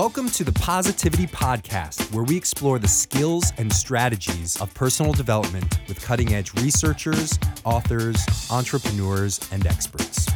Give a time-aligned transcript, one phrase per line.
[0.00, 5.78] Welcome to the Positivity Podcast, where we explore the skills and strategies of personal development
[5.88, 8.16] with cutting edge researchers, authors,
[8.50, 10.26] entrepreneurs, and experts.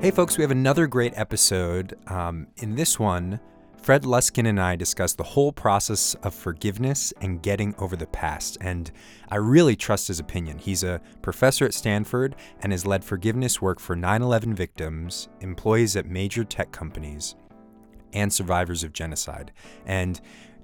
[0.00, 1.98] Hey, folks, we have another great episode.
[2.06, 3.40] Um, in this one,
[3.84, 8.56] Fred Luskin and I discuss the whole process of forgiveness and getting over the past,
[8.62, 8.90] and
[9.28, 10.56] I really trust his opinion.
[10.56, 15.96] He's a professor at Stanford and has led forgiveness work for 9 11 victims, employees
[15.96, 17.34] at major tech companies,
[18.14, 19.52] and survivors of genocide.
[19.84, 20.18] And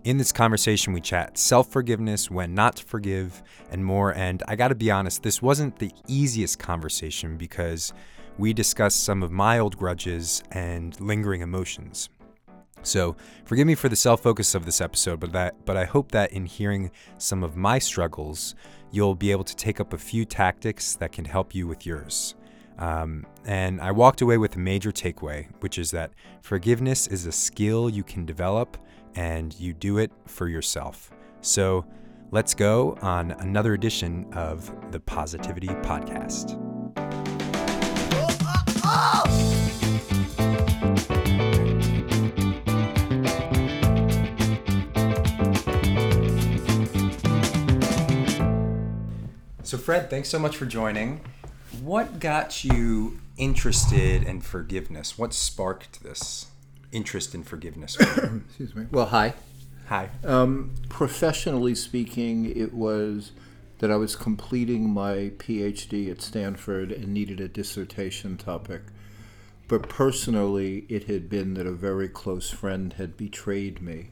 [0.05, 4.15] in this conversation, we chat self forgiveness, when not to forgive, and more.
[4.15, 7.93] And I gotta be honest, this wasn't the easiest conversation because
[8.39, 12.09] we discussed some of my old grudges and lingering emotions.
[12.83, 16.33] So, forgive me for the self-focus of this episode, but that but I hope that
[16.33, 18.55] in hearing some of my struggles,
[18.91, 22.35] you'll be able to take up a few tactics that can help you with yours.
[22.79, 27.33] Um, and I walked away with a major takeaway, which is that forgiveness is a
[27.33, 28.79] skill you can develop
[29.15, 31.11] and you do it for yourself.
[31.43, 31.85] So
[32.31, 36.57] let's go on another edition of the Positivity Podcast.
[49.91, 51.21] Fred, thanks so much for joining.
[51.83, 55.19] What got you interested in forgiveness?
[55.19, 56.47] What sparked this
[56.93, 57.97] interest in forgiveness?
[58.01, 58.87] Excuse me.
[58.93, 59.35] Well, hi.
[59.89, 60.11] Hi.
[60.23, 63.33] Um, professionally speaking, it was
[63.81, 68.83] that I was completing my PhD at Stanford and needed a dissertation topic.
[69.67, 74.11] But personally, it had been that a very close friend had betrayed me.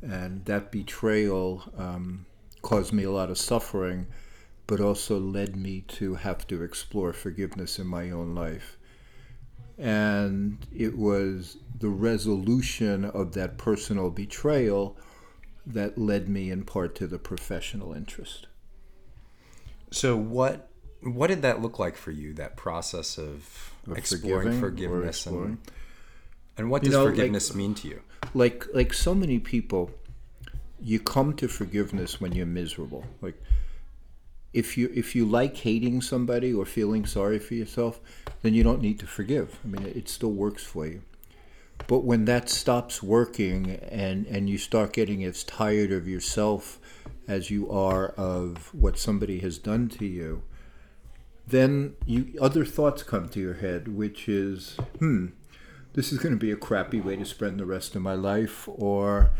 [0.00, 2.24] And that betrayal um,
[2.62, 4.06] caused me a lot of suffering
[4.66, 8.78] but also led me to have to explore forgiveness in my own life.
[9.78, 14.96] And it was the resolution of that personal betrayal
[15.66, 18.46] that led me in part to the professional interest.
[19.90, 20.68] So what
[21.02, 22.32] what did that look like for you?
[22.34, 25.44] That process of, of exploring forgiveness exploring.
[25.46, 25.58] and
[26.56, 28.02] and what does you know, forgiveness like, mean to you?
[28.34, 29.90] Like like so many people,
[30.80, 33.04] you come to forgiveness when you're miserable.
[33.20, 33.40] Like
[34.52, 38.00] if you if you like hating somebody or feeling sorry for yourself,
[38.42, 39.58] then you don't need to forgive.
[39.64, 41.02] I mean, it still works for you.
[41.86, 46.78] But when that stops working and and you start getting as tired of yourself
[47.26, 50.42] as you are of what somebody has done to you,
[51.46, 55.28] then you other thoughts come to your head, which is, hmm,
[55.94, 58.68] this is going to be a crappy way to spend the rest of my life,
[58.68, 59.30] or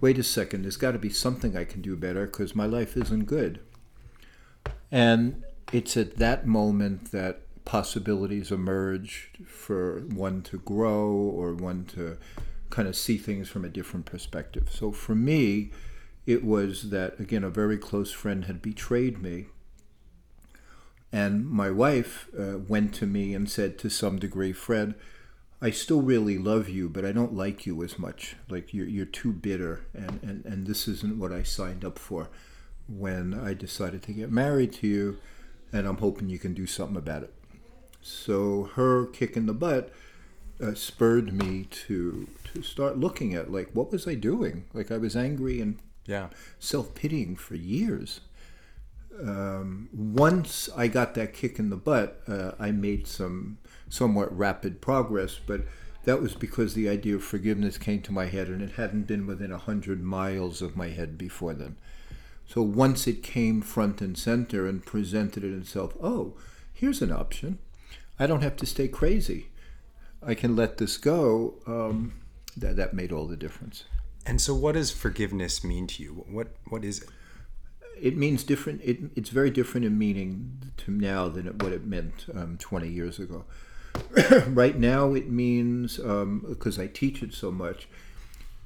[0.00, 2.96] wait a second, there's got to be something I can do better because my life
[2.96, 3.60] isn't good
[4.90, 5.42] and
[5.72, 12.16] it's at that moment that possibilities emerge for one to grow or one to
[12.70, 14.68] kind of see things from a different perspective.
[14.70, 15.72] So for me,
[16.26, 19.46] it was that, again, a very close friend had betrayed me.
[21.12, 24.94] And my wife uh, went to me and said, to some degree, Fred,
[25.60, 28.36] I still really love you, but I don't like you as much.
[28.48, 32.28] Like you're, you're too bitter, and, and, and this isn't what I signed up for
[32.88, 35.18] when I decided to get married to you,
[35.72, 37.34] and I'm hoping you can do something about it.
[38.00, 39.92] So her kick in the butt
[40.62, 44.64] uh, spurred me to to start looking at like what was I doing?
[44.72, 48.20] Like I was angry and yeah self pitying for years.
[49.20, 53.58] Um, once I got that kick in the butt, uh, I made some
[53.88, 55.62] somewhat rapid progress, but
[56.04, 59.26] that was because the idea of forgiveness came to my head and it hadn't been
[59.26, 61.76] within a hundred miles of my head before then.
[62.46, 66.36] So once it came front and center and presented it itself, oh,
[66.72, 67.58] here's an option.
[68.18, 69.48] I don't have to stay crazy.
[70.22, 71.54] I can let this go.
[71.66, 72.14] Um,
[72.56, 73.84] that that made all the difference.
[74.24, 76.24] And so, what does forgiveness mean to you?
[76.28, 77.08] What what is it?
[78.00, 78.80] It means different.
[78.84, 83.18] It, it's very different in meaning to now than what it meant um, 20 years
[83.18, 83.46] ago.
[84.48, 87.88] right now, it means because um, I teach it so much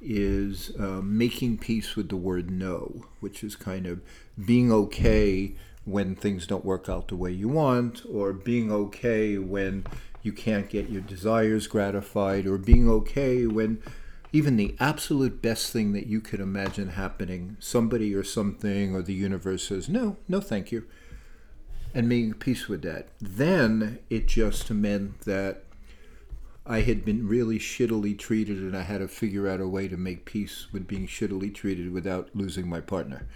[0.00, 4.00] is uh, making peace with the word no, which is kind of
[4.44, 5.54] being okay
[5.84, 9.84] when things don't work out the way you want, or being okay when
[10.22, 13.82] you can't get your desires gratified, or being okay when
[14.32, 19.14] even the absolute best thing that you could imagine happening, somebody or something or the
[19.14, 20.86] universe says, no, no, thank you.
[21.92, 23.08] And making peace with that.
[23.20, 25.64] Then it just meant that
[26.66, 29.96] I had been really shittily treated, and I had to figure out a way to
[29.96, 33.26] make peace with being shittily treated without losing my partner.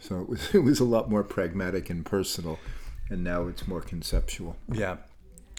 [0.00, 2.58] So it was it was a lot more pragmatic and personal.
[3.10, 4.56] and now it's more conceptual.
[4.70, 4.96] Yeah.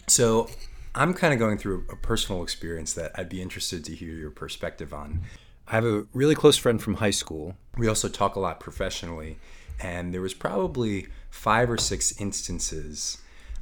[0.06, 0.48] So
[0.94, 4.30] I'm kind of going through a personal experience that I'd be interested to hear your
[4.30, 5.22] perspective on.
[5.68, 7.54] I have a really close friend from high school.
[7.76, 9.38] We also talk a lot professionally,
[9.80, 13.18] and there was probably five or six instances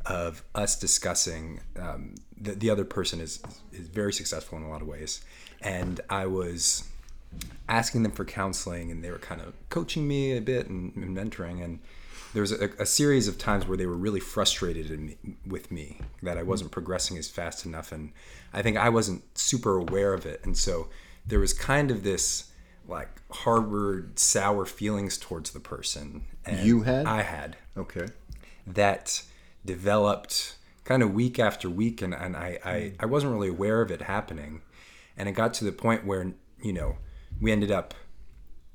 [0.08, 3.40] of us discussing um, the, the other person is
[3.72, 5.24] is very successful in a lot of ways,
[5.60, 6.84] and I was
[7.68, 11.16] asking them for counseling, and they were kind of coaching me a bit and, and
[11.16, 11.78] mentoring, and
[12.32, 15.16] there was a, a, series of times where they were really frustrated me,
[15.46, 18.12] with me that I wasn't progressing as fast enough, and
[18.52, 20.88] I think I wasn't super aware of it, and so
[21.26, 22.50] there was kind of this
[22.86, 26.22] like harbored sour feelings towards the person.
[26.46, 28.06] And you had, I had, okay,
[28.66, 29.22] that
[29.68, 32.94] developed kind of week after week, and and I I, mm.
[33.00, 34.62] I wasn't really aware of it happening,
[35.16, 36.32] and it got to the point where
[36.62, 36.96] you know
[37.40, 37.94] we ended up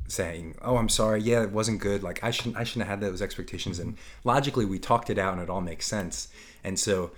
[0.07, 1.21] saying, "Oh, I'm sorry.
[1.21, 2.03] Yeah, it wasn't good.
[2.03, 5.33] Like I shouldn't I shouldn't have had those expectations." And logically, we talked it out,
[5.33, 6.27] and it all makes sense.
[6.63, 7.11] And so,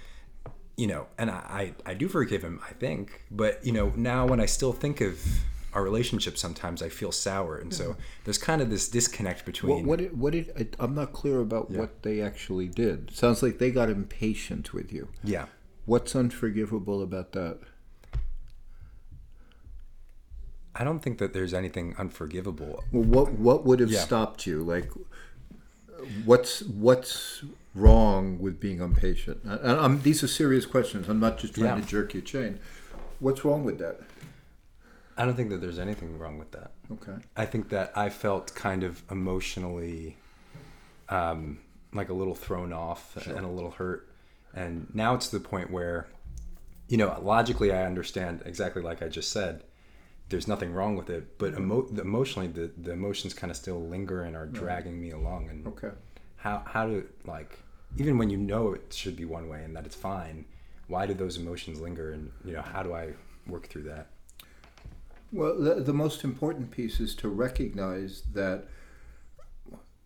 [0.78, 2.62] you know, and I I, I do forgive him.
[2.68, 5.20] I think, but you know, now when I still think of
[5.76, 9.86] our relationship, sometimes I feel sour, and so there's kind of this disconnect between.
[9.86, 11.80] What, what did what did I'm not clear about yeah.
[11.80, 13.14] what they actually did.
[13.14, 15.10] Sounds like they got impatient with you.
[15.24, 15.48] Yeah.
[15.86, 17.60] What's unforgivable about that?
[20.74, 22.84] I don't think that there's anything unforgivable.
[22.92, 24.00] Well, what what would have yeah.
[24.00, 24.64] stopped you?
[24.64, 24.90] Like,
[26.24, 27.44] what's what's
[27.74, 29.42] wrong with being impatient?
[29.46, 31.10] I, these are serious questions.
[31.10, 31.82] I'm not just trying yeah.
[31.82, 32.60] to jerk your chain.
[33.20, 34.02] What's wrong with that?
[35.18, 36.72] I don't think that there's anything wrong with that.
[36.92, 37.16] Okay.
[37.36, 40.18] I think that I felt kind of emotionally,
[41.10, 41.60] um,
[41.94, 43.36] like a little thrown off sure.
[43.36, 44.10] and a little hurt,
[44.54, 46.08] and now it's to the point where,
[46.88, 49.64] you know, logically I understand exactly like I just said
[50.30, 54.24] there's nothing wrong with it but emo- emotionally the, the emotions kind of still linger
[54.24, 55.50] and are dragging me along.
[55.50, 55.92] And okay.
[56.38, 57.60] how how do like
[57.98, 60.46] even when you know it should be one way and that it's fine
[60.88, 62.12] why do those emotions linger?
[62.12, 63.14] And you know how do i
[63.48, 64.08] work through that
[65.36, 68.66] well the, the most important piece is to recognize that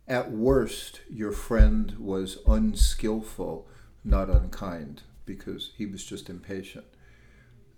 [0.07, 3.67] at worst your friend was unskillful
[4.03, 6.85] not unkind because he was just impatient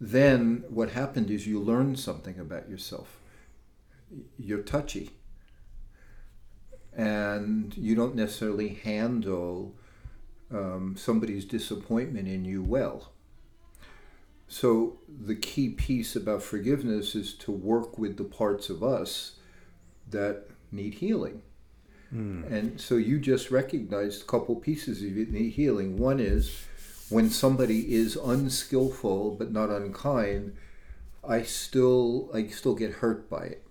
[0.01, 3.19] then what happened is you learned something about yourself.
[4.39, 5.12] You're touchy.
[6.98, 9.75] And you don't necessarily handle
[10.51, 13.12] um, somebody's disappointment in you well.
[14.51, 19.38] So, the key piece about forgiveness is to work with the parts of us
[20.09, 20.44] that
[20.74, 21.42] need healing.
[22.13, 22.51] Mm.
[22.51, 25.98] And so, you just recognized a couple pieces of it need healing.
[25.98, 26.65] One is
[27.07, 30.57] when somebody is unskillful but not unkind,
[31.25, 33.68] I still I still get hurt by it.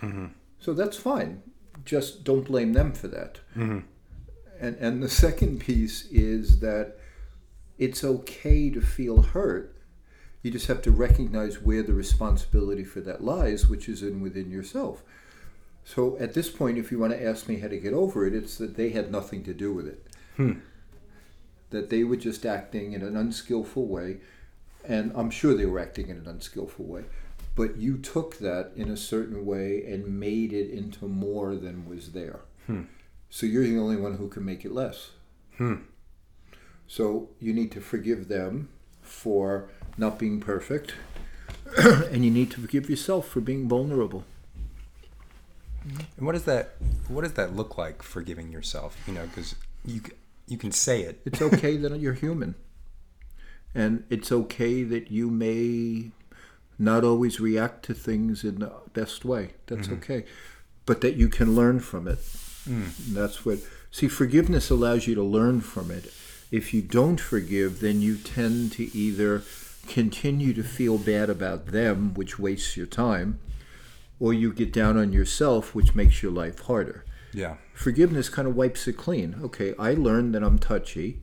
[0.00, 0.26] Mm-hmm.
[0.60, 1.42] So that's fine.
[1.84, 3.40] Just don't blame them for that.
[3.56, 3.80] Mm-hmm.
[4.60, 6.98] And and the second piece is that
[7.78, 9.73] it's okay to feel hurt.
[10.44, 14.48] You just have to recognize where the responsibility for that lies, which is in within
[14.48, 15.02] yourself.
[15.84, 18.34] So at this point, if you want to ask me how to get over it,
[18.34, 20.06] it's that they had nothing to do with it.
[20.36, 20.52] Hmm
[21.74, 24.18] that they were just acting in an unskillful way,
[24.84, 27.04] and I'm sure they were acting in an unskillful way.
[27.56, 32.12] But you took that in a certain way and made it into more than was
[32.12, 32.40] there.
[32.66, 32.82] Hmm.
[33.28, 35.10] So you're the only one who can make it less.
[35.58, 35.74] Hmm.
[36.86, 38.68] So you need to forgive them
[39.02, 40.94] for not being perfect,
[41.76, 44.24] and you need to forgive yourself for being vulnerable.
[46.16, 46.74] And what does that
[47.08, 48.96] what does that look like forgiving yourself?
[49.06, 50.00] You know, because you
[50.46, 51.20] you can say it.
[51.24, 52.54] It's okay that you're human.
[53.74, 56.12] And it's okay that you may
[56.78, 59.50] not always react to things in the best way.
[59.66, 59.96] That's mm-hmm.
[59.96, 60.24] okay.
[60.86, 62.18] But that you can learn from it.
[62.68, 63.14] Mm.
[63.14, 63.58] That's what.
[63.90, 66.12] See, forgiveness allows you to learn from it.
[66.50, 69.42] If you don't forgive, then you tend to either
[69.86, 73.38] continue to feel bad about them, which wastes your time,
[74.20, 77.04] or you get down on yourself, which makes your life harder.
[77.32, 77.56] Yeah.
[77.74, 79.36] Forgiveness kind of wipes it clean.
[79.42, 81.20] Okay, I learned that I'm touchy.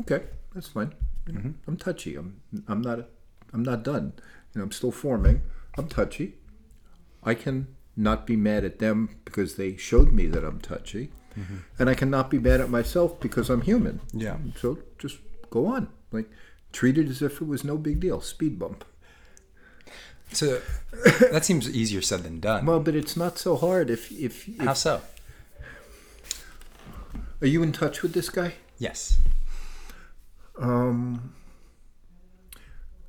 [0.00, 0.94] Okay, that's fine.
[1.26, 1.50] Mm-hmm.
[1.66, 2.16] I'm touchy.
[2.16, 3.08] I'm I'm not
[3.52, 4.14] I'm not done.
[4.54, 5.42] You know, I'm still forming.
[5.76, 6.34] I'm touchy.
[7.22, 11.10] I can not be mad at them because they showed me that I'm touchy.
[11.38, 11.56] Mm-hmm.
[11.78, 14.00] And I cannot be mad at myself because I'm human.
[14.12, 14.36] Yeah.
[14.56, 15.18] So just
[15.50, 15.88] go on.
[16.10, 16.30] Like
[16.72, 18.20] treat it as if it was no big deal.
[18.20, 18.84] Speed bump.
[20.32, 20.60] So
[21.30, 22.64] that seems easier said than done.
[22.64, 25.02] Well, but it's not so hard if if, if how so?
[27.40, 28.54] Are you in touch with this guy?
[28.78, 29.18] Yes.
[30.58, 31.34] Um.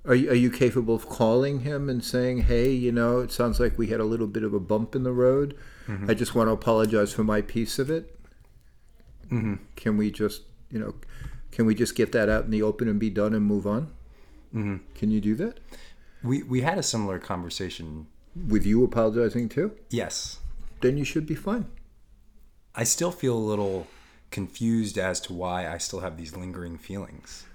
[0.06, 3.60] Are you, are you capable of calling him and saying, "Hey, you know, it sounds
[3.60, 5.56] like we had a little bit of a bump in the road.
[5.88, 6.10] Mm-hmm.
[6.10, 8.20] I just want to apologize for my piece of it."
[9.30, 10.94] Can we just, you know,
[11.54, 13.92] can we just get that out in the open and be done and move on?
[14.54, 14.78] Mm-hmm.
[14.96, 15.60] Can you do that?
[16.24, 18.08] We we had a similar conversation.
[18.36, 19.74] With you apologizing too?
[19.92, 20.40] Yes.
[20.82, 21.68] Then you should be fine.
[22.74, 23.86] I still feel a little
[24.32, 27.46] confused as to why I still have these lingering feelings.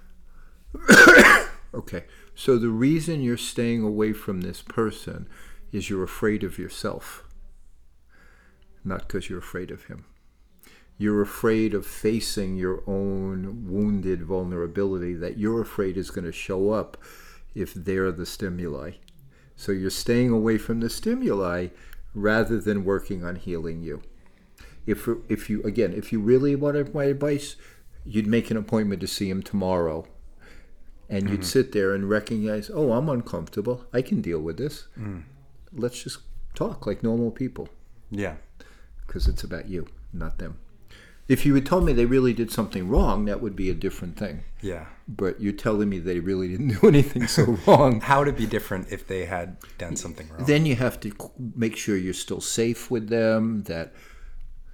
[1.73, 2.05] Okay.
[2.33, 5.27] So the reason you're staying away from this person
[5.71, 7.23] is you're afraid of yourself,
[8.83, 10.05] not because you're afraid of him.
[10.99, 16.71] You're afraid of facing your own wounded vulnerability that you're afraid is going to show
[16.71, 16.97] up
[17.55, 18.91] if they're the stimuli.
[19.55, 21.69] So you're staying away from the stimuli
[22.13, 24.01] rather than working on healing you.
[24.85, 27.55] If, if you again, if you really wanted my advice,
[28.03, 30.05] you'd make an appointment to see him tomorrow
[31.09, 31.43] and you'd mm-hmm.
[31.43, 33.85] sit there and recognize, oh, I'm uncomfortable.
[33.93, 34.87] I can deal with this.
[34.99, 35.23] Mm.
[35.71, 36.19] Let's just
[36.55, 37.69] talk like normal people
[38.11, 38.35] Yeah.
[39.07, 40.57] because it's about you, not them.
[41.29, 44.17] If you had told me they really did something wrong, that would be a different
[44.17, 44.43] thing.
[44.61, 44.87] Yeah.
[45.07, 48.01] But you're telling me they really didn't do anything so wrong.
[48.01, 50.45] How would it be different if they had done something wrong?
[50.45, 51.13] then you have to
[51.55, 53.93] make sure you're still safe with them, that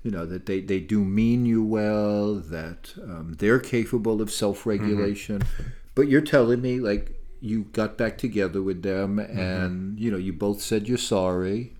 [0.01, 5.41] you know that they, they do mean you well, that um, they're capable of self-regulation.
[5.93, 10.31] But you're telling me like you got back together with them, and you know you
[10.31, 11.73] both said you're sorry.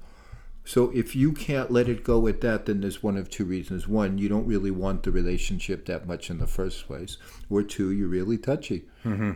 [0.68, 3.88] So if you can't let it go at that, then there's one of two reasons:
[3.88, 7.18] one, you don't really want the relationship that much in the first place,
[7.50, 8.86] or two, you're really touchy.
[9.06, 9.32] Mm-hmm.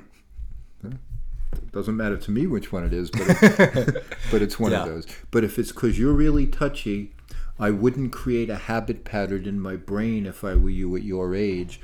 [0.87, 4.81] it Doesn't matter to me which one it is, but it, but it's one Yeah.
[4.83, 5.07] of those.
[5.31, 7.13] But if it's because you're really touchy,
[7.59, 11.35] I wouldn't create a habit pattern in my brain if I were you at your
[11.35, 11.79] age,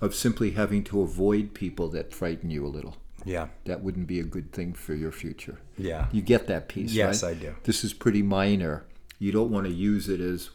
[0.00, 2.96] of simply having to avoid people that frighten you a little.
[3.24, 3.48] yeah.
[3.64, 5.58] That wouldn't be a good thing for your future.
[5.78, 6.06] Yeah.
[6.12, 7.30] You get that piece, Yes, right?
[7.30, 7.54] I do.
[7.64, 8.84] This is pretty minor.
[9.20, 10.50] You don't want to use it as,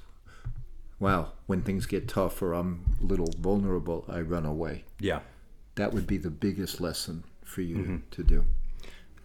[0.99, 4.83] wow, when things get tough or I'm a little vulnerable, I run away.
[4.99, 5.19] Yeah.
[5.75, 7.95] That would be the biggest lesson for you Mm-hmm.
[8.11, 8.45] to do.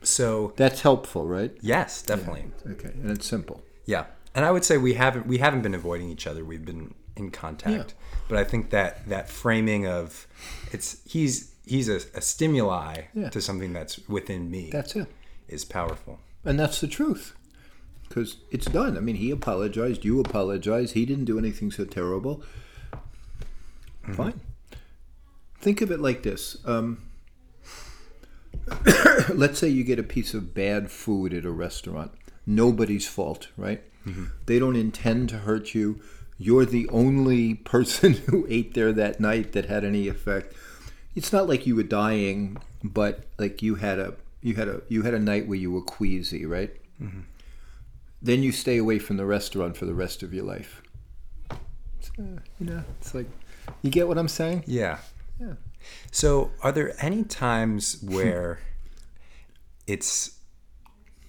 [0.02, 1.52] So That's helpful, right?
[1.60, 2.44] yes, definitely.
[2.72, 3.62] Okay, and it's simple.
[3.84, 6.42] Yeah, and I would say we haven't we haven't been avoiding each other.
[6.44, 7.94] We've been in contact,
[8.28, 10.26] but I think that that framing of
[10.72, 13.28] it's he's he's a, a stimuli Yeah.
[13.30, 15.06] to something that's within me That's it.
[15.48, 16.18] is powerful.
[16.46, 17.34] And that's the truth.
[18.10, 18.96] Because it's done.
[18.96, 22.42] I mean, he apologized, you apologized, he didn't do anything so terrible.
[24.02, 24.14] Mm-hmm.
[24.14, 24.40] Fine.
[25.60, 26.56] Think of it like this.
[26.64, 27.02] Um,
[29.32, 32.10] let's say you get a piece of bad food at a restaurant.
[32.44, 33.80] Nobody's fault, right?
[34.04, 34.24] Mm-hmm.
[34.46, 36.00] They don't intend to hurt you.
[36.36, 40.52] You're the only person who ate there that night that had any effect.
[41.14, 45.02] It's not like you were dying, but like you had a you had a you
[45.02, 46.74] had a night where you were queasy, right?
[47.00, 47.20] Mm-hmm.
[48.22, 50.82] Then you stay away from the restaurant for the rest of your life.
[51.50, 51.56] Uh,
[52.58, 53.26] you know, it's like
[53.82, 54.64] you get what I'm saying.
[54.66, 54.98] Yeah.
[55.40, 55.54] Yeah.
[56.10, 58.60] So, are there any times where
[59.86, 60.38] it's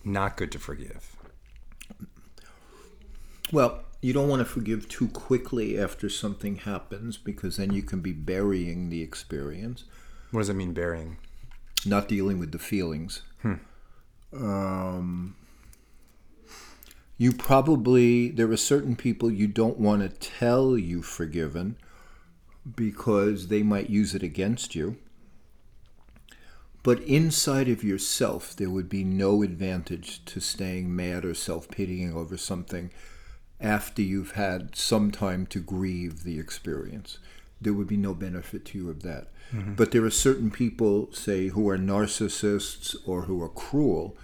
[0.03, 1.15] not good to forgive?
[3.53, 8.00] Well, you don't want to forgive too quickly after something happens because then you can
[8.01, 9.83] be burying the experience,
[10.31, 11.17] What does it mean, burying?
[11.86, 13.24] not dealing with the feelings.
[13.41, 13.53] Hmm.
[14.33, 15.36] Um,
[17.22, 21.75] you probably, there are certain people you don't want to tell you've forgiven
[22.75, 24.98] because they might use it against you.
[26.82, 32.12] But inside of yourself, there would be no advantage to staying mad or self pitying
[32.12, 32.90] over something
[33.60, 37.20] after you've had some time to grieve the experience.
[37.62, 39.28] There would be no benefit to you of that.
[39.54, 39.75] Mm-hmm.
[39.75, 44.18] But there are certain people, say, who are narcissists or who are cruel,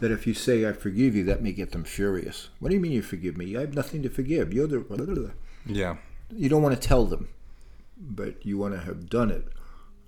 [0.00, 2.48] that if you say, I forgive you, that may get them furious.
[2.58, 3.56] What do you mean you forgive me?
[3.56, 4.52] I have nothing to forgive.
[4.52, 5.32] You're the.
[5.66, 5.96] Yeah.
[6.30, 7.28] You don't want to tell them,
[7.96, 9.48] but you want to have done it.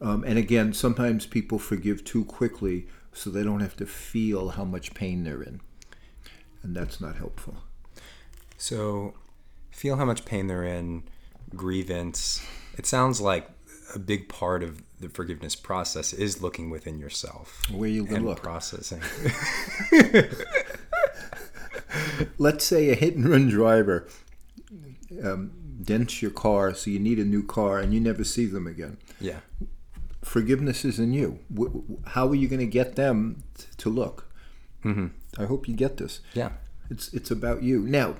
[0.00, 4.64] Um, and again, sometimes people forgive too quickly so they don't have to feel how
[4.64, 5.60] much pain they're in.
[6.62, 7.56] And that's not helpful.
[8.56, 9.14] So,
[9.70, 11.04] feel how much pain they're in,
[11.54, 12.44] grievance.
[12.78, 13.48] It sounds like
[13.94, 18.42] a big part of the forgiveness process is looking within yourself Where you and look.
[18.42, 19.02] processing.
[22.38, 24.08] Let's say a hit and run driver
[25.22, 28.66] um, dents your car, so you need a new car, and you never see them
[28.66, 28.96] again.
[29.20, 29.40] yeah.
[30.22, 31.40] Forgiveness is in you.
[32.06, 33.42] How are you going to get them
[33.78, 34.30] to look?
[34.84, 35.08] Mm-hmm.
[35.36, 36.20] I hope you get this.
[36.32, 36.50] Yeah.
[36.88, 37.80] It's it's about you.
[37.80, 38.14] Now,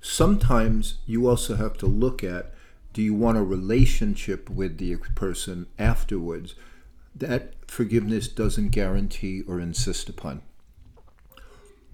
[0.00, 2.54] sometimes you also have to look at
[2.92, 6.54] do you want a relationship with the person afterwards?
[7.14, 10.42] That forgiveness doesn't guarantee or insist upon.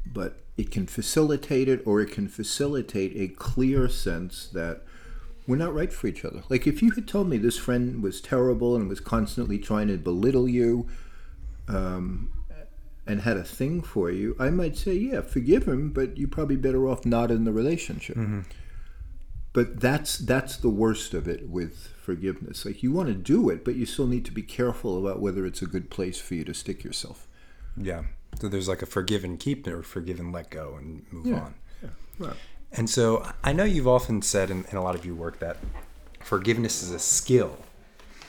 [0.06, 4.82] But it can facilitate it or it can facilitate a clear sense that
[5.46, 6.42] we're not right for each other.
[6.48, 9.96] Like if you had told me this friend was terrible and was constantly trying to
[9.96, 10.88] belittle you,
[11.68, 12.30] um,
[13.08, 16.56] and had a thing for you, I might say, yeah, forgive him, but you're probably
[16.56, 18.16] better off not in the relationship.
[18.16, 18.40] Mm-hmm.
[19.58, 22.64] But that's that's the worst of it with forgiveness.
[22.64, 25.44] Like you want to do it, but you still need to be careful about whether
[25.44, 27.26] it's a good place for you to stick yourself.
[27.76, 28.02] Yeah.
[28.40, 31.40] So there's like a forgive and keep or forgive and let go and move Yeah.
[31.40, 31.54] on.
[31.82, 31.88] Yeah.
[32.20, 32.36] Right.
[32.70, 35.56] And so I know you've often said in, in a lot of your work that
[36.20, 37.58] forgiveness is a skill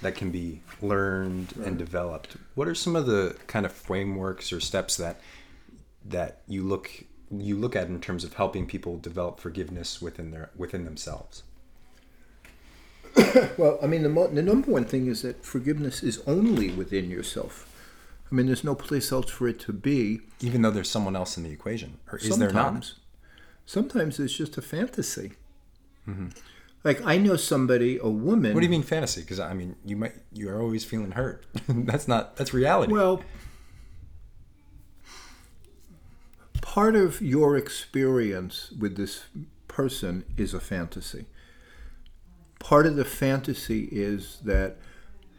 [0.02, 2.38] that can be learned and developed.
[2.56, 5.22] What are some of the kind of frameworks or steps that
[6.06, 6.90] that you look
[7.32, 11.44] you look at in terms of helping people develop forgiveness within their within themselves?
[13.58, 17.10] Well, I mean, the, mo- the number one thing is that forgiveness is only within
[17.10, 17.68] yourself.
[18.32, 20.22] I mean, there's no place else for it to be.
[20.40, 22.54] Even though there's someone else in the equation, or is there not?
[22.54, 22.96] sometimes,
[23.66, 25.34] sometimes it's just a fantasy.
[26.84, 28.44] Like I know somebody, a woman.
[28.44, 28.54] Mm-hmm.
[28.54, 29.22] What do you mean fantasy?
[29.22, 31.46] Because I mean, you might you are always feeling hurt.
[31.68, 32.94] that's not that's reality.
[32.94, 33.22] Well,
[36.80, 39.26] part of your experience with this
[39.68, 41.26] person is a fantasy.
[42.58, 44.78] Part of the fantasy is that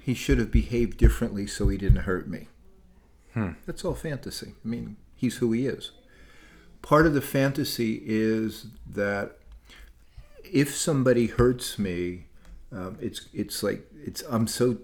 [0.00, 2.48] he should have behaved differently so he didn't hurt me.
[3.64, 4.52] That's all fantasy.
[4.62, 5.92] I mean, he's who he is.
[6.82, 9.38] Part of the fantasy is that
[10.44, 12.26] if somebody hurts me,
[12.70, 14.76] um, it's it's like it's I'm so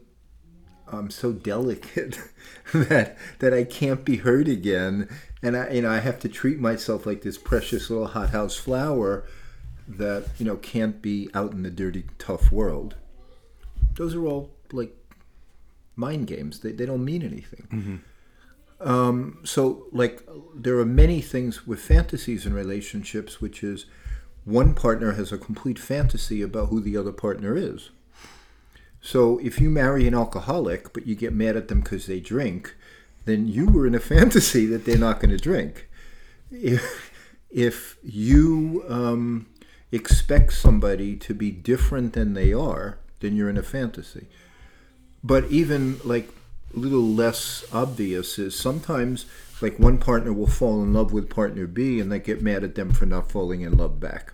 [0.90, 2.18] I'm so delicate
[2.72, 5.08] that that I can't be hurt again,
[5.42, 9.24] and I you know I have to treat myself like this precious little hothouse flower
[9.88, 12.96] that you know can't be out in the dirty tough world.
[13.94, 14.94] Those are all like
[15.94, 16.60] mind games.
[16.60, 18.02] They they don't mean anything.
[18.80, 20.22] Um, so like
[20.54, 23.86] there are many things with fantasies in relationships, which is
[24.44, 27.90] one partner has a complete fantasy about who the other partner is.
[29.06, 32.75] So if you marry an alcoholic, but you get mad at them because they drink,
[33.25, 35.88] then you were in a fantasy that they're not going to drink.
[36.50, 37.12] If,
[37.49, 39.47] if you um,
[39.92, 44.26] expect somebody to be different than they are, then you're in a fantasy.
[45.23, 46.28] But even like
[46.75, 49.26] a little less obvious is sometimes
[49.60, 52.75] like one partner will fall in love with partner B and they get mad at
[52.75, 54.32] them for not falling in love back.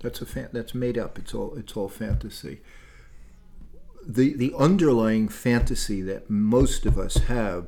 [0.00, 1.16] That's a fan- that's made up.
[1.16, 2.58] It's all it's all fantasy
[4.06, 7.66] the the underlying fantasy that most of us have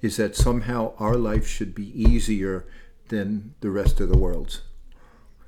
[0.00, 2.66] is that somehow our life should be easier
[3.08, 4.62] than the rest of the world's.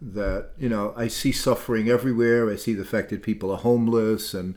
[0.01, 2.51] That you know, I see suffering everywhere.
[2.51, 4.55] I see the fact that people are homeless and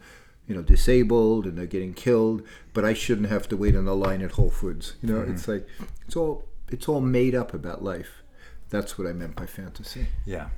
[0.47, 3.93] you know disabled and they're getting killed, but I shouldn't have to wait in a
[3.93, 4.95] line at Whole Foods.
[5.01, 5.33] You know, mm-hmm.
[5.33, 5.67] it's like
[6.05, 8.23] it's all it's all made up about life.
[8.69, 10.07] That's what I meant by fantasy.
[10.25, 10.49] Yeah.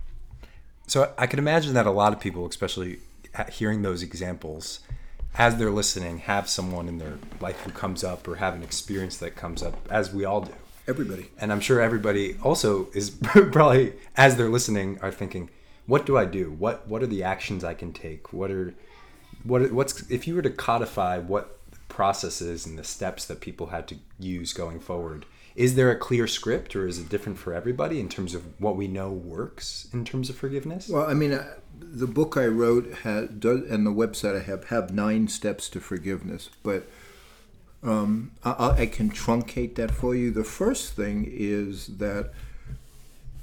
[0.88, 3.00] So I can imagine that a lot of people, especially
[3.34, 4.82] at hearing those examples,
[5.38, 9.18] as they're listening, have someone in their life who comes up or have an experience
[9.18, 10.54] that comes up, as we all do.
[10.88, 11.30] Everybody.
[11.40, 15.50] And I'm sure everybody also is probably, as they're listening, are thinking,
[15.86, 16.52] "What do I do?
[16.52, 18.34] What What are the actions I can take?
[18.34, 18.74] What are
[19.44, 23.88] what What's if you were to codify what processes and the steps that people had
[23.90, 25.26] to use going forward?
[25.56, 28.76] Is there a clear script, or is it different for everybody in terms of what
[28.76, 30.88] we know works in terms of forgiveness?
[30.88, 34.66] Well, I mean, uh, the book I wrote had, does, and the website I have
[34.66, 36.88] have nine steps to forgiveness, but
[37.84, 40.32] um, I- I, can truncate that for you.
[40.32, 42.32] The first thing is that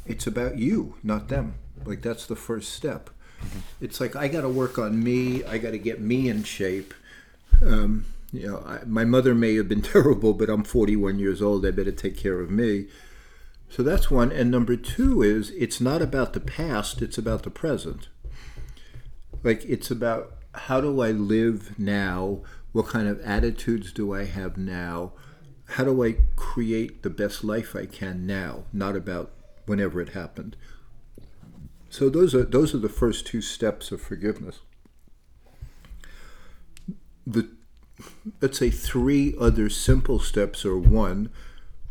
[0.06, 1.54] it's about you, not them.
[1.84, 3.10] Like that's the first step.
[3.80, 5.44] It's like I got to work on me.
[5.44, 6.94] I got to get me in shape.
[7.62, 11.64] Um, you know, I, my mother may have been terrible, but I'm 41 years old.
[11.64, 12.86] I better take care of me.
[13.68, 14.32] So that's one.
[14.32, 18.08] And number two is it's not about the past, it's about the present.
[19.42, 22.42] Like it's about how do I live now?
[22.72, 25.12] What kind of attitudes do I have now?
[25.72, 28.64] How do I create the best life I can now?
[28.72, 29.32] Not about
[29.66, 30.56] whenever it happened.
[31.90, 34.60] So those are those are the first two steps of forgiveness.
[37.26, 37.50] The
[38.40, 41.30] let's say three other simple steps or one,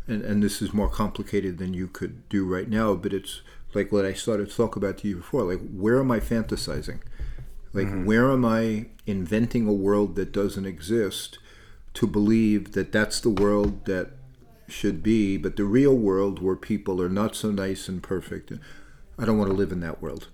[0.06, 3.42] and, and this is more complicated than you could do right now, but it's
[3.74, 5.42] like what I started to talk about to you before.
[5.42, 7.00] Like, where am I fantasizing?
[7.72, 8.06] Like, mm-hmm.
[8.06, 11.38] where am I inventing a world that doesn't exist
[11.94, 14.10] to believe that that's the world that
[14.68, 18.52] should be, but the real world where people are not so nice and perfect?
[19.18, 20.28] I don't want to live in that world.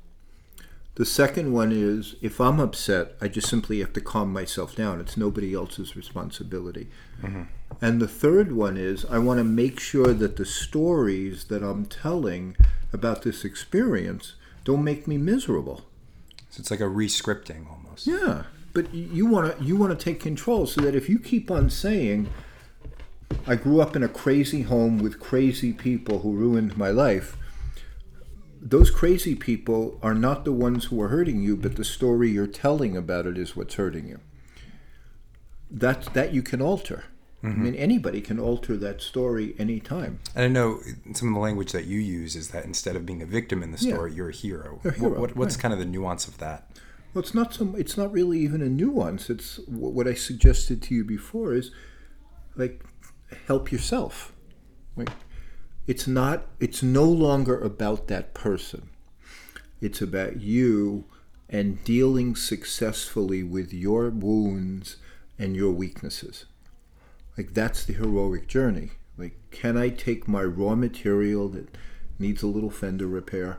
[0.97, 5.01] The second one is if I'm upset, I just simply have to calm myself down.
[5.01, 6.89] It's nobody else's responsibility.
[7.21, 7.43] Mm-hmm.
[7.81, 11.87] And the third one is I want to make sure that the stories that I'm
[11.87, 12.57] telling
[12.93, 15.83] about this experience don't make me miserable.
[16.51, 18.07] So it's like a re-scripting almost.
[18.07, 21.51] Yeah, but you want to you want to take control so that if you keep
[21.51, 22.29] on saying,
[23.45, 27.37] "I grew up in a crazy home with crazy people who ruined my life,"
[28.65, 32.47] those crazy people are not the ones who are hurting you, but the story you're
[32.47, 34.21] telling about it is what's hurting you.
[35.71, 37.05] That that you can alter.
[37.43, 37.63] I mm-hmm.
[37.63, 40.21] mean, anybody can alter that story anytime.
[40.35, 40.81] And I know
[41.13, 43.71] some of the language that you use is that instead of being a victim in
[43.71, 43.93] the Yeah.
[43.93, 44.81] story, you're a hero.
[44.83, 45.63] A hero, what, what's right.
[45.63, 46.71] kind of the nuance of that?
[47.13, 47.75] Well, it's not some.
[47.77, 49.29] It's not really even a nuance.
[49.29, 51.71] It's what I suggested to you before is
[52.57, 52.83] like
[53.47, 54.33] help yourself.
[55.87, 56.47] It's not.
[56.61, 58.91] It's no longer about that person.
[59.81, 61.05] It's about you
[61.49, 64.97] and dealing successfully with your wounds
[65.39, 66.47] and your weaknesses.
[67.37, 68.93] Like that's the heroic journey.
[69.17, 71.77] Like, can I take my raw material that
[72.19, 73.59] needs a little fender repair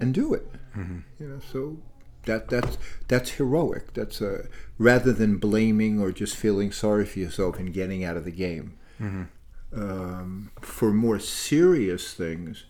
[0.00, 0.50] and do it?
[0.76, 0.98] Mm-hmm.
[1.20, 1.78] You know, so
[2.24, 3.92] that that's that's heroic.
[3.94, 4.46] That's a
[4.78, 8.78] rather than blaming or just feeling sorry for yourself and getting out of the game.
[9.00, 9.22] Mm-hmm.
[9.74, 12.64] Um, for more serious things,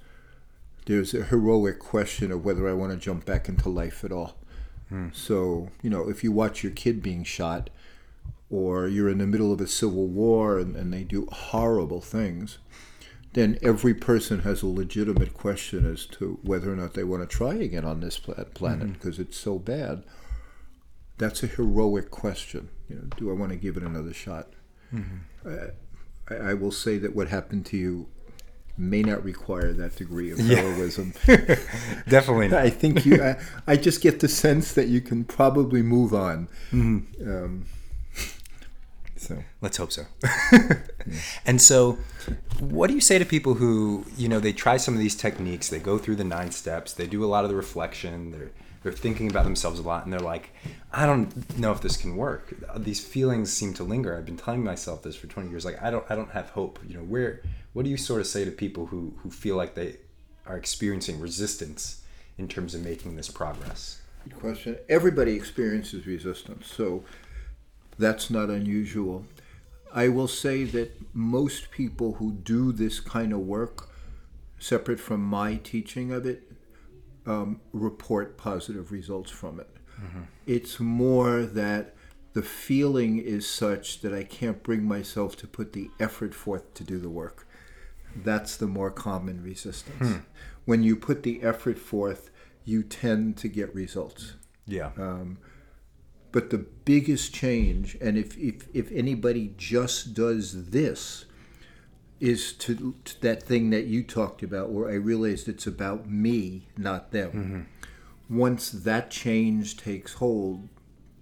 [0.86, 4.36] there's a heroic question of whether I want to jump back into life at all.
[5.12, 7.70] So you know, if you watch your kid being shot,
[8.50, 12.58] or you're in the middle of a civil war and, and they do horrible things,
[13.32, 17.36] then every person has a legitimate question as to whether or not they want to
[17.36, 20.04] try again on this planet because it's so bad.
[21.16, 22.68] That's a heroic question.
[22.90, 24.48] You know, do I want to give it another shot?
[25.46, 25.68] Uh,
[26.40, 28.06] I, I will say that what happened to you
[28.78, 30.56] may not require that degree of Yeah.
[30.56, 31.12] heroism.
[32.08, 32.62] Definitely not.
[32.62, 33.22] I think you.
[33.22, 36.48] I, I just get the sense that you can probably move on.
[36.72, 37.66] Um,
[39.16, 40.04] so Let's hope so.
[41.46, 41.98] and so,
[42.58, 45.68] what do you say to people who, you know, they try some of these techniques,
[45.68, 48.50] they go through the nine steps, they do a lot of the reflection, they're
[48.82, 50.50] they're thinking about themselves a lot, and they're like,
[50.92, 52.54] I don't know if this can work.
[52.76, 54.16] These feelings seem to linger.
[54.16, 55.64] I've been telling myself this for 20 years.
[55.64, 56.78] Like, I don't, I don't have hope.
[56.86, 57.42] You know, where,
[57.72, 59.96] what do you sort of say to people who who feel like they
[60.46, 62.02] are experiencing resistance
[62.38, 64.02] in terms of making this progress?
[64.24, 64.78] good question.
[64.88, 67.04] Everybody experiences resistance, so
[67.98, 69.24] that's not unusual.
[69.92, 73.88] I will say that most people who do this kind of work,
[74.58, 76.51] separate from my teaching of it,
[77.26, 79.70] um, report positive results from it.
[80.00, 80.22] Mm-hmm.
[80.46, 81.94] It's more that
[82.32, 86.84] the feeling is such that I can't bring myself to put the effort forth to
[86.84, 87.46] do the work.
[88.14, 90.08] That's the more common resistance.
[90.08, 90.18] Hmm.
[90.64, 92.30] When you put the effort forth,
[92.64, 94.34] you tend to get results.
[94.66, 94.90] Yeah.
[94.96, 95.38] Um,
[96.30, 101.26] but the biggest change, and if, if, if anybody just does this,
[102.22, 106.68] is to, to that thing that you talked about where I realized it's about me,
[106.78, 107.66] not them.
[108.28, 108.38] Mm-hmm.
[108.38, 110.68] Once that change takes hold,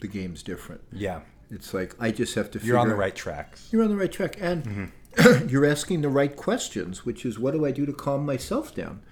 [0.01, 0.83] the game's different.
[0.93, 1.21] yeah.
[1.53, 3.71] It's like I just have to You're on the right tracks.
[3.73, 4.37] You're on the right track.
[4.41, 5.49] And mm-hmm.
[5.49, 9.03] you're asking the right questions, which is what do I do to calm myself down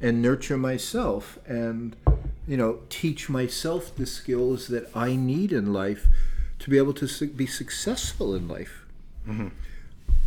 [0.00, 1.94] and nurture myself and,
[2.48, 6.08] you know, teach myself the skills that I need in life
[6.58, 8.84] to be able to be successful in life.
[9.28, 9.48] Mm-hmm.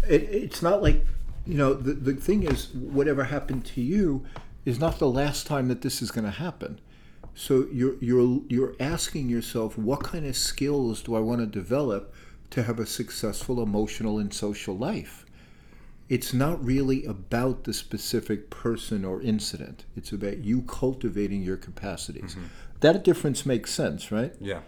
[0.07, 1.05] It, it's not like,
[1.45, 4.25] you know, the, the thing is, whatever happened to you
[4.65, 6.79] is not the last time that this is going to happen.
[7.33, 12.13] So you're you're you're asking yourself, what kind of skills do I want to develop
[12.51, 15.25] to have a successful emotional and social life?
[16.07, 19.85] It's not really about the specific person or incident.
[19.95, 22.35] It's about you cultivating your capacities.
[22.35, 22.45] Mm-hmm.
[22.81, 24.33] That difference makes sense, right?
[24.39, 24.61] Yeah.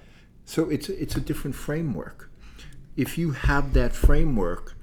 [0.46, 2.30] So it's it's a different framework.
[2.96, 4.76] If you have that framework,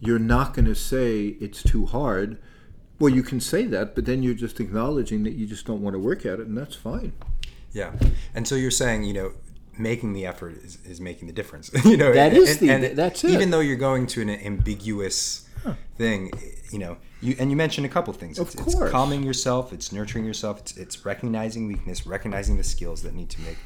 [0.00, 2.38] you're not going to say it's too hard.
[2.98, 5.94] Well, you can say that, but then you're just acknowledging that you just don't want
[5.94, 7.12] to work at it, and that's fine.
[7.72, 7.92] Yeah.
[8.34, 9.32] And so you're saying, you know,
[9.78, 11.70] making the effort is, is making the difference.
[11.84, 13.30] you know, That and- is the- and that's it.
[13.30, 15.48] Even though you're going to an ambiguous
[15.96, 16.30] thing,
[16.72, 18.38] you know, you and you mentioned a couple things.
[18.38, 18.90] Of it's, it's course.
[18.92, 23.40] calming yourself, it's nurturing yourself, it's it's recognizing weakness, recognizing the skills that need to
[23.40, 23.56] make.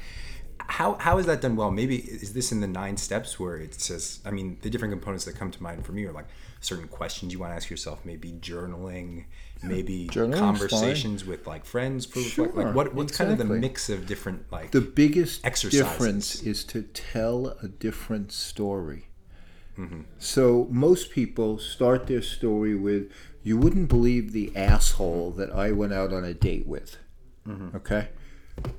[0.67, 1.71] How, how is that done well?
[1.71, 4.19] Maybe is this in the nine steps where it says?
[4.25, 6.27] I mean, the different components that come to mind for me are like
[6.61, 9.25] certain questions you want to ask yourself, maybe journaling,
[9.61, 13.45] maybe Journaling's conversations with like friends for reflect- like Sure, what what's kind of the
[13.45, 15.79] mix of different like The biggest Exercises.
[15.79, 19.07] difference is to tell a different story.
[19.77, 20.01] Mm-hmm.
[20.19, 25.93] So most people start their story with, "You wouldn't believe the asshole that I went
[25.93, 26.97] out on a date with."
[27.47, 27.75] Mm-hmm.
[27.77, 28.09] Okay,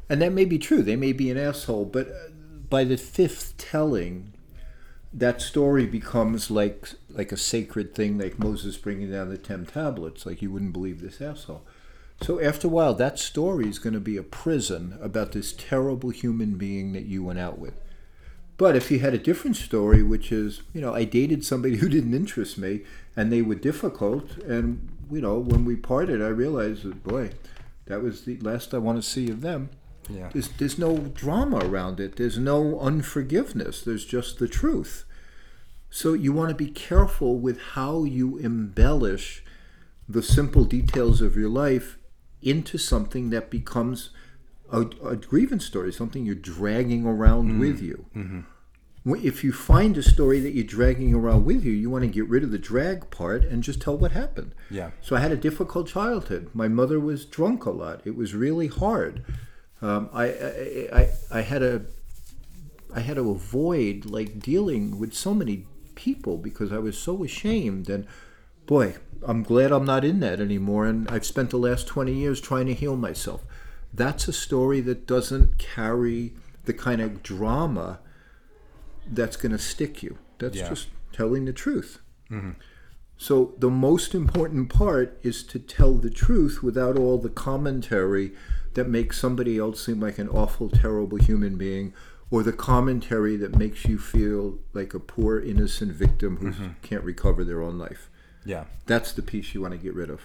[0.08, 0.82] and that may be true.
[0.82, 2.30] They may be an asshole, but uh,
[2.68, 4.32] by the fifth telling,
[5.12, 10.26] that story becomes like like a sacred thing, like Moses bringing down the ten tablets.
[10.26, 11.64] Like you wouldn't believe this asshole.
[12.20, 16.10] So after a while, that story is going to be a prison about this terrible
[16.10, 17.74] human being that you went out with.
[18.56, 21.88] But if you had a different story, which is, you know, I dated somebody who
[21.88, 22.82] didn't interest me
[23.16, 27.30] and they were difficult, and, you know, when we parted, I realized that, boy,
[27.86, 29.70] that was the last I want to see of them.
[30.08, 30.30] Yeah.
[30.32, 35.04] There's, there's no drama around it, there's no unforgiveness, there's just the truth.
[35.90, 39.44] So you want to be careful with how you embellish
[40.08, 41.98] the simple details of your life
[42.42, 44.10] into something that becomes
[44.70, 47.60] a, a grievance story, something you're dragging around mm-hmm.
[47.60, 48.06] with you.
[48.14, 48.40] Mm-hmm.
[49.06, 52.26] If you find a story that you're dragging around with you, you want to get
[52.26, 54.54] rid of the drag part and just tell what happened.
[54.70, 54.92] Yeah.
[55.02, 56.50] So I had a difficult childhood.
[56.54, 58.00] My mother was drunk a lot.
[58.06, 59.22] It was really hard.
[59.82, 61.82] Um, I, I, I, I had a
[62.94, 67.90] I had to avoid like dealing with so many people because I was so ashamed.
[67.90, 68.06] And
[68.66, 70.86] boy, I'm glad I'm not in that anymore.
[70.86, 73.42] And I've spent the last 20 years trying to heal myself.
[73.92, 77.98] That's a story that doesn't carry the kind of drama
[79.06, 80.18] that's going to stick you.
[80.38, 80.68] That's Yeah.
[80.68, 81.98] just telling the truth.
[82.30, 82.52] Mm-hmm.
[83.16, 88.32] So the most important part is to tell the truth without all the commentary
[88.74, 91.94] that makes somebody else seem like an awful, terrible human being,
[92.30, 96.68] or the commentary that makes you feel like a poor, innocent victim who mm-hmm.
[96.82, 98.10] can't recover their own life.
[98.44, 98.64] Yeah.
[98.86, 100.22] That's the piece you want to get rid of.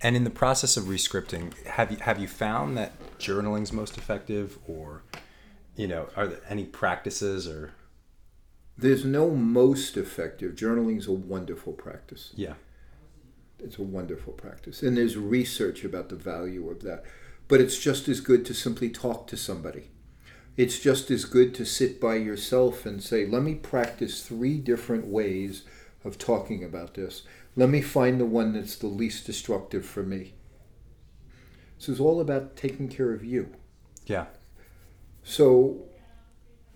[0.00, 4.58] And in the process of rescripting, have you have you found that journaling's most effective,
[4.66, 5.02] or
[5.76, 7.72] you know, are there any practices or
[8.76, 10.54] There's no most effective.
[10.54, 12.32] Journaling is a wonderful practice.
[12.34, 12.54] yeah,
[13.58, 14.82] It's a wonderful practice.
[14.82, 17.04] And there's research about the value of that.
[17.48, 19.90] But it's just as good to simply talk to somebody.
[20.56, 25.06] It's just as good to sit by yourself and say, let me practice three different
[25.06, 25.62] ways
[26.04, 27.22] of talking about this.
[27.56, 30.34] Let me find the one that's the least destructive for me.
[31.78, 33.54] So it's all about taking care of you.
[34.06, 34.26] yeah,
[35.24, 35.82] So,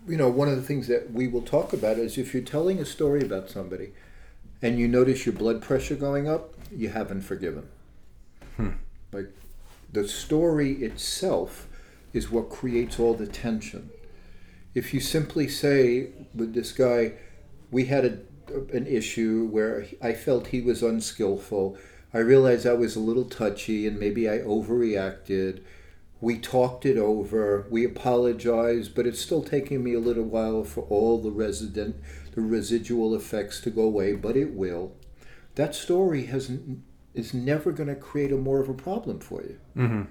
[0.07, 2.79] you know, one of the things that we will talk about is if you're telling
[2.79, 3.91] a story about somebody
[4.61, 7.67] and you notice your blood pressure going up, you haven't forgiven.
[8.55, 8.71] Hmm.
[9.11, 9.29] Like
[9.91, 11.67] the story itself
[12.13, 13.89] is what creates all the tension.
[14.73, 17.13] If you simply say with this guy,
[17.71, 18.17] we had a,
[18.73, 21.77] an issue where I felt he was unskillful.
[22.13, 25.61] I realized I was a little touchy and maybe I overreacted.
[26.19, 27.67] We talked it over.
[27.69, 31.95] We apologized, but it's still taking me a little while for all the resident,
[32.33, 34.93] the residual effects to go away, but it will.
[35.55, 36.51] That story has
[37.13, 39.57] is never going to create a more of a problem for you.
[39.75, 40.03] Mm-hmm.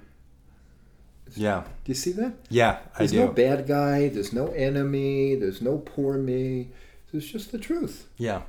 [1.37, 2.33] yeah, Do you see that?
[2.51, 2.79] yeah.
[2.99, 3.09] I do.
[3.09, 4.09] There's no bad guy.
[4.09, 5.35] There's no enemy.
[5.37, 6.69] There's no poor me.
[7.13, 8.09] There's just the truth.
[8.17, 8.43] yeah,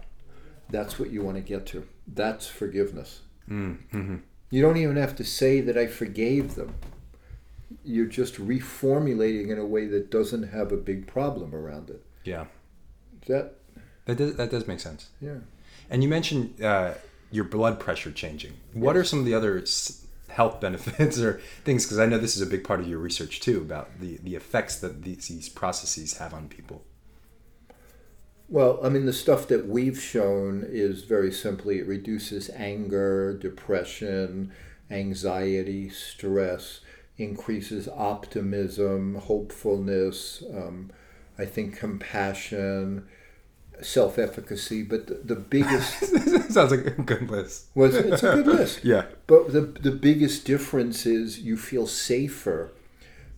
[0.70, 1.88] That's what you want to get to.
[2.08, 3.22] That's forgiveness.
[3.50, 4.18] mm-hmm.
[4.50, 6.74] You don't even have to say that I forgave them.
[7.88, 12.04] You're just reformulating in a way that doesn't have a big problem around it.
[12.24, 12.46] yeah.
[13.22, 13.56] Is that
[14.06, 15.10] That does that does make sense.
[15.22, 15.40] yeah.
[15.90, 16.96] And you mentioned uh,
[17.32, 18.54] your blood pressure changing.
[18.74, 19.64] What are some of the other
[20.30, 21.86] health benefits or things?
[21.86, 24.36] Because I know this is a big part of your research too about the, the
[24.36, 26.84] effects that these, these processes have on people.
[28.50, 34.52] Well, I mean, the stuff that we've shown is very simply it reduces anger, depression,
[34.90, 36.80] anxiety, stress,
[37.18, 40.92] increases optimism, hopefulness, um,
[41.38, 43.08] I think compassion,
[43.82, 44.84] self efficacy.
[44.84, 46.00] But the, the biggest
[46.52, 47.68] Sounds like a good list.
[47.76, 48.80] was it's a good list.
[48.84, 49.06] Yeah.
[49.26, 52.72] But the, the biggest difference is you feel safer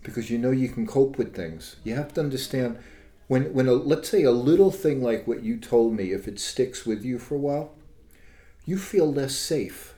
[0.04, 1.78] because you know you can cope with things.
[1.84, 2.78] You have to understand
[3.28, 6.40] when, when a, let's say a little thing like what you told me, if it
[6.40, 7.74] sticks with you for a while,
[8.66, 9.96] you feel less safe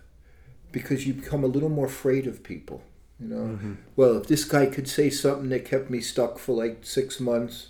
[0.71, 2.81] because you become a little more afraid of people.
[3.21, 3.73] You know, mm-hmm.
[3.95, 7.67] well, if this guy could say something that kept me stuck for like six months,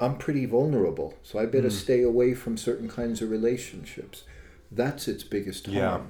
[0.00, 1.14] I'm pretty vulnerable.
[1.22, 1.72] So I better mm.
[1.72, 4.24] stay away from certain kinds of relationships.
[4.70, 5.76] That's its biggest harm.
[5.76, 6.00] Yeah.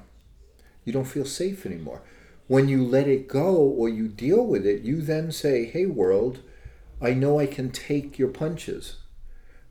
[0.87, 2.03] You don't feel safe anymore.
[2.46, 6.40] When you let it go or you deal with it, you then say, hey, world,
[7.00, 8.96] I know I can take your punches.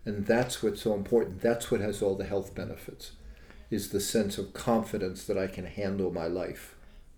[0.05, 1.41] And that's what's so important.
[1.41, 3.13] That's what has all the health benefits,
[3.71, 6.75] is the sense of confidence that I can handle my life.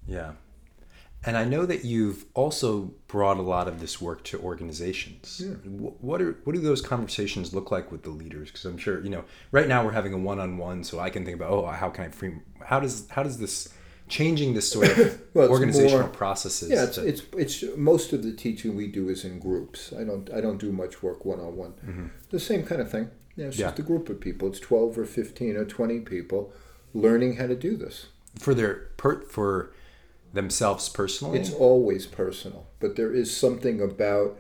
[0.08, 0.32] Yeah.
[1.24, 5.42] And I know that you've also brought a lot of this work to organizations.
[5.44, 5.54] Yeah.
[5.70, 8.50] What are what do those conversations look like with the leaders?
[8.50, 11.36] Because I'm sure you know right now we're having a one-on-one, so I can think
[11.36, 12.34] about oh how can I free
[12.66, 13.70] how does how does this
[14.08, 16.70] changing this sort of Well, organizational more- processes?
[16.72, 19.94] Yeah, it's, to- it's it's most of the teaching we do is in groups.
[19.94, 22.12] I don't I don't do much work one on one.
[22.32, 23.10] The same kind of thing.
[23.36, 23.68] Yeah, it's Yeah.
[23.68, 24.48] just a group of people.
[24.48, 26.52] It's twelve or fifteen or twenty people
[26.96, 28.08] learning how to do this.
[28.40, 29.72] for their per, for
[30.34, 31.40] themselves personally?
[31.40, 34.38] It's always personal, but there is something about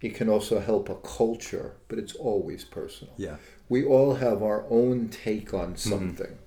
[0.00, 3.14] it can also help a culture, but it's always personal.
[3.16, 3.36] yeah.
[3.68, 5.90] We all have our own take on mm-hmm.
[5.90, 6.38] something.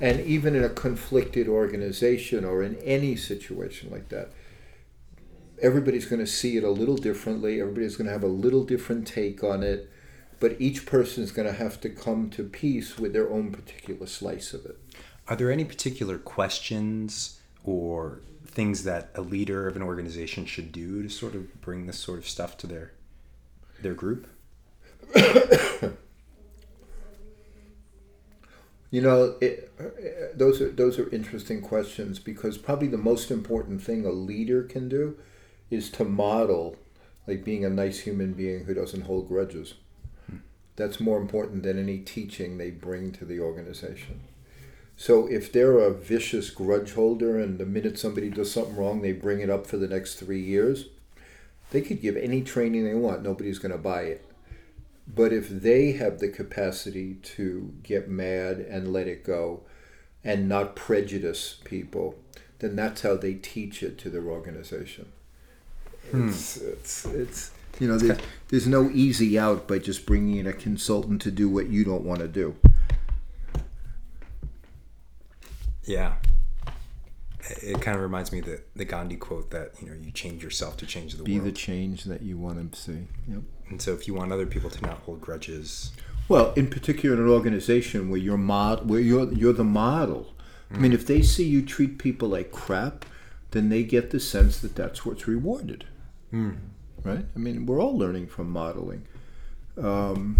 [0.00, 4.30] And even in a conflicted organization or in any situation like that,
[5.60, 7.60] everybody's going to see it a little differently.
[7.60, 9.90] Everybody's going to have a little different take on it.
[10.38, 14.06] But each person is going to have to come to peace with their own particular
[14.06, 14.78] slice of it.
[15.28, 21.02] Are there any particular questions or things that a leader of an organization should do
[21.02, 22.92] to sort of bring this sort of stuff to their
[23.82, 24.26] their group?
[28.90, 29.84] You know, it, uh,
[30.34, 34.88] those are those are interesting questions because probably the most important thing a leader can
[34.88, 35.18] do
[35.70, 36.76] is to model
[37.26, 39.74] like being a nice human being who doesn't hold grudges.
[40.76, 44.20] That's more important than any teaching they bring to the organization.
[44.96, 49.12] So if they're a vicious grudge holder and the minute somebody does something wrong, they
[49.12, 50.86] bring it up for the next three years,
[51.70, 53.22] they could give any training they want.
[53.22, 54.24] Nobody's going to buy it.
[55.06, 59.62] But if they have the capacity to get mad and let it go
[60.24, 62.16] and not prejudice people,
[62.58, 65.12] then that's how they teach it to their organization.
[66.10, 66.30] Hmm.
[66.30, 70.52] It's, it's, it's, you know, there's, there's no easy out by just bringing in a
[70.52, 72.56] consultant to do what you don't want to do.
[75.86, 76.14] Yeah.
[77.62, 80.42] It kind of reminds me of the, the Gandhi quote that, you know, you change
[80.42, 81.26] yourself to change the world.
[81.26, 83.06] Be the change that you want to see.
[83.28, 83.42] Yep.
[83.70, 85.92] and so if you want other people to not hold grudges,
[86.28, 90.34] Well, in particular, in an organization where you're mod, where you're you're the model.
[90.74, 93.04] I mean, if they see you treat people like crap,
[93.52, 95.84] then they get the sense that that's what's rewarded.
[96.32, 97.24] Right?
[97.36, 99.06] I mean, we're all learning from modeling.
[99.80, 100.38] Um,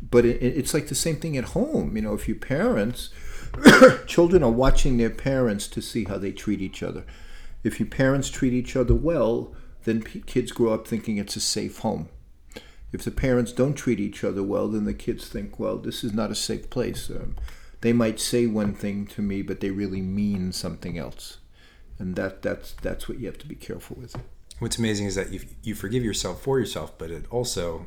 [0.00, 1.94] but it- it's like the same thing at home.
[1.96, 3.10] You know, if your parents,
[4.06, 7.04] children are watching their parents to see how they treat each other.
[7.62, 11.40] If your parents treat each other well, then p- kids grow up thinking it's a
[11.40, 12.08] safe home.
[12.92, 16.12] If the parents don't treat each other well, then the kids think, well, this is
[16.12, 17.08] not a safe place.
[17.08, 17.36] Um,
[17.82, 21.38] they might say one thing to me, but they really mean something else,
[21.98, 24.16] and that that's that's what you have to be careful with.
[24.58, 27.86] what's amazing is that you, you forgive yourself for yourself, but it also,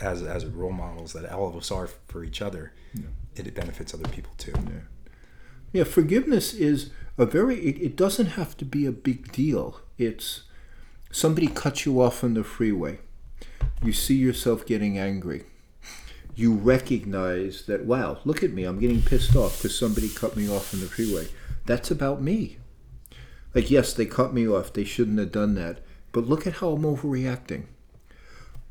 [0.00, 2.72] as, as role models that all of us are for each other,
[3.34, 4.52] it benefits other people too.
[4.54, 4.80] Yeah,
[5.82, 7.56] forgiveness is a very.
[7.56, 9.80] It, it doesn't have to be a big deal.
[9.98, 10.42] It's
[11.10, 13.00] somebody cuts you off on the freeway.
[13.82, 15.44] You see yourself getting angry.
[16.36, 18.64] You recognize that, wow, look at me.
[18.64, 21.28] I'm getting pissed off because somebody cut me off on the freeway.
[21.66, 22.58] That's about me.
[23.54, 24.72] Like, yes, they cut me off.
[24.72, 25.80] They shouldn't have done that.
[26.10, 27.64] But look at how I'm overreacting.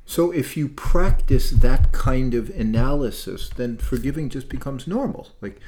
[0.05, 5.29] So if you practice that kind of analysis, then forgiving just becomes normal.
[5.39, 5.59] Like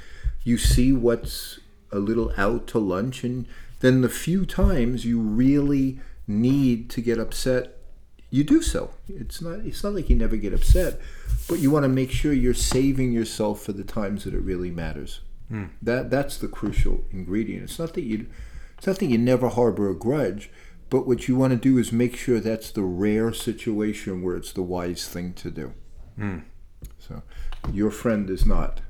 [0.45, 1.59] you see what's
[1.91, 3.45] a little out to lunch, and
[3.81, 7.77] then the few times you really need to get upset,
[8.29, 8.91] you do so.
[9.09, 10.99] It's not it's not like you never get upset,
[11.49, 14.71] but you want to make sure you're saving yourself for the times that it really
[14.71, 15.19] matters.
[15.49, 15.65] Hmm.
[15.81, 17.63] That that's the crucial ingredient.
[17.63, 18.27] It's not that you
[18.77, 20.49] it's not that you never harbor a grudge,
[20.89, 24.53] but what you want to do is make sure that's the rare situation where it's
[24.53, 25.73] the wise thing to do.
[26.17, 26.39] Hmm.
[26.99, 27.23] So
[27.71, 28.81] your friend is not,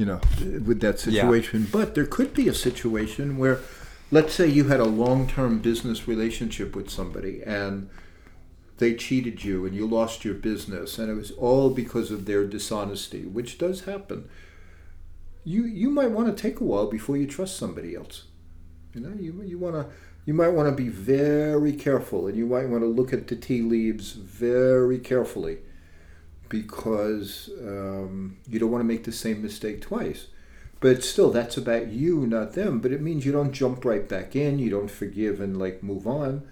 [0.00, 0.18] you know,
[0.64, 1.12] with that Yeah.
[1.12, 1.66] situation.
[1.70, 3.58] But there could be a situation where,
[4.10, 7.90] let's say you had a long term business relationship with somebody and
[8.78, 12.46] they cheated you and you lost your business and it was all because of their
[12.46, 14.24] dishonesty, which does happen.
[15.44, 18.24] You you might want to take a while before you trust somebody else.
[18.94, 19.84] You know, you you want to
[20.24, 23.36] you might want to be very careful and you might want to look at the
[23.36, 25.58] tea leaves very carefully
[26.50, 30.26] because um, you don't want to make the same mistake twice.
[30.80, 32.80] But still, that's about you, not them.
[32.80, 34.58] But it means you don't jump right back in.
[34.58, 36.46] You don't forgive and like move on.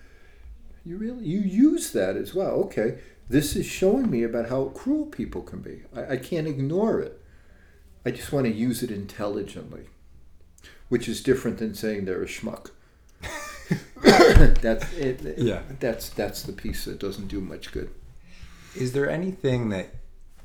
[0.84, 2.52] You really you use that as well.
[2.64, 5.83] Okay, this is showing me about how cruel people can be.
[5.94, 7.20] I, I can't ignore it.
[8.06, 9.87] I just want to use it intelligently,
[10.88, 12.70] which is different than saying they're a schmuck.
[14.02, 15.38] that's it.
[15.38, 15.62] Yeah.
[15.81, 17.90] That's that's the piece that doesn't do much good.
[18.77, 19.94] Is there anything that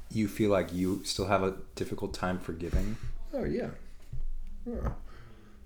[0.09, 2.97] you feel like you still have a difficult time forgiving?
[3.33, 3.69] Oh yeah.
[4.65, 4.91] Yeah.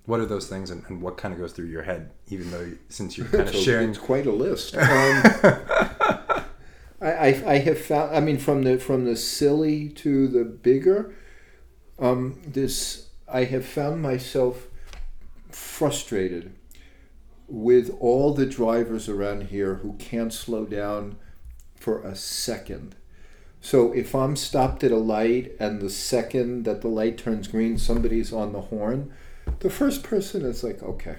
[0.06, 2.72] What are those things and, and what kind of goes through your head, even though
[2.88, 3.90] since you're kind of So sharing?
[3.90, 4.74] It's quite a list.
[7.00, 8.16] Um, I, I, I have found.
[8.16, 11.14] I mean, from the from the silly to the bigger.
[12.00, 14.66] Um, this I have found myself
[15.50, 16.54] frustrated
[17.46, 21.16] with all the drivers around here who can't slow down
[21.88, 22.94] for a second.
[23.62, 27.78] So if I'm stopped at a light and the second that the light turns green,
[27.78, 29.10] somebody's on the horn,
[29.60, 31.16] the first person is like, okay,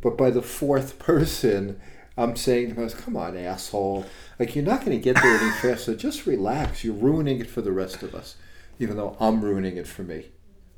[0.00, 1.80] But by the fourth person,
[2.18, 4.04] I'm saying to myself, come on, asshole.
[4.40, 5.94] Like, you're not going to get there any faster.
[5.94, 6.82] Just relax.
[6.82, 8.34] You're ruining it for the rest of us,
[8.80, 10.32] even though I'm ruining it for me.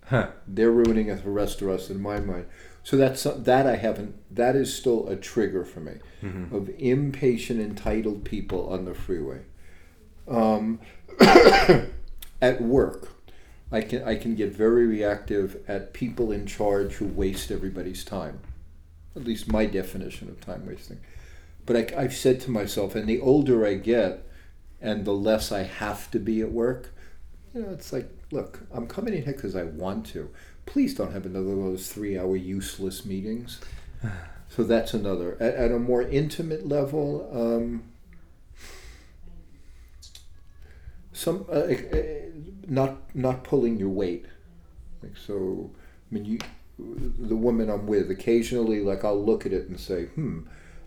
[0.05, 0.33] Huh.
[0.47, 2.45] They're ruining it for the rest of us in my mind.
[2.85, 4.15] So that's that I haven't.
[4.35, 5.95] That is still a trigger for me
[6.53, 9.41] of impatient, entitled people on the freeway.
[10.29, 10.81] Um,
[11.21, 13.09] at work,
[13.73, 18.41] I can I can get very reactive at people in charge who waste everybody's time.
[19.17, 21.01] At least my definition of time wasting.
[21.65, 24.27] But I, I've said to myself, and the older I get,
[24.83, 26.93] and the less I have to be at work,
[27.55, 30.29] you know, it's like, look, I'm coming in here because I want to.
[30.67, 33.61] Please don't have another of those three-hour useless meetings.
[34.49, 35.37] So that's another.
[35.41, 37.85] At, at a more intimate level, um,
[41.13, 42.03] some uh, uh,
[42.69, 44.27] not not pulling your weight.
[45.03, 45.71] Like so,
[46.11, 46.39] I mean, you,
[46.79, 50.41] the woman I'm with, occasionally, like I'll look at it and say, hmm,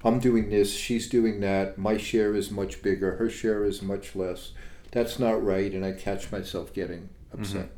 [0.03, 1.77] I'm doing this, she's doing that.
[1.77, 4.51] My share is much bigger, her share is much less.
[4.91, 7.69] That's not right, and I catch myself getting upset.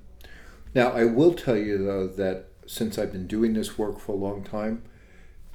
[0.73, 4.15] Now, I will tell you though that since I've been doing this work for a
[4.15, 4.83] long time,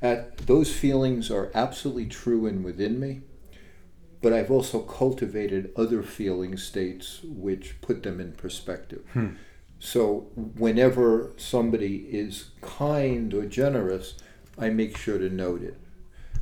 [0.02, 3.22] at those feelings are absolutely true and within me
[4.24, 9.04] but I've also cultivated other feeling states which put them in perspective.
[9.12, 9.32] Hmm.
[9.78, 14.14] So whenever somebody is kind or generous,
[14.56, 15.76] I make sure to note it.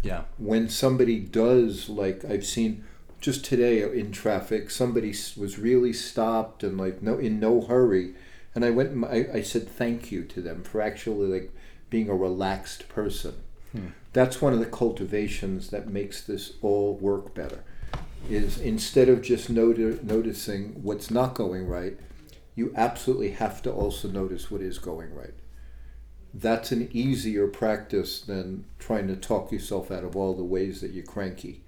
[0.01, 0.23] Yeah.
[0.39, 2.85] When somebody does, like I've seen
[3.21, 8.15] just today in traffic, somebody was really stopped and like no in no hurry,
[8.55, 9.05] and I went.
[9.05, 11.55] I, I said thank you to them for actually like
[11.91, 13.35] being a relaxed person.
[13.73, 13.89] Hmm.
[14.13, 17.65] That's one of the cultivations that makes this all work better.
[18.29, 21.99] Is instead of just noti- noticing what's not going right,
[22.55, 25.35] you absolutely have to also notice what is going right.
[26.35, 30.93] That's an easier practice than trying to talk yourself out of all the ways that
[30.93, 31.63] you're cranky.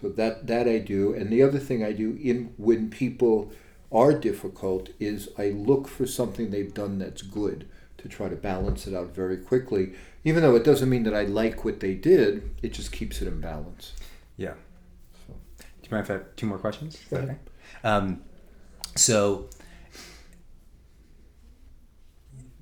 [0.00, 3.52] So that that I do, and the other thing I do in when people
[3.92, 7.68] are difficult is I look for something they've done that's good
[7.98, 9.92] to try to balance it out very quickly.
[10.24, 13.28] Even though it doesn't mean that I like what they did, it just keeps it
[13.28, 13.92] in balance.
[14.36, 14.54] Yeah.
[15.28, 15.34] Do
[15.84, 16.98] you mind if I have two more questions?
[17.10, 17.30] Go ahead.
[17.30, 17.38] okay?
[17.84, 18.22] Um,
[18.96, 19.48] so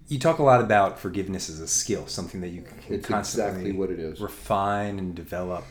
[0.08, 3.52] you talk a lot about forgiveness as a skill, something that you can It's constantly
[3.52, 4.20] exactly what it is.
[4.20, 5.64] refine and develop.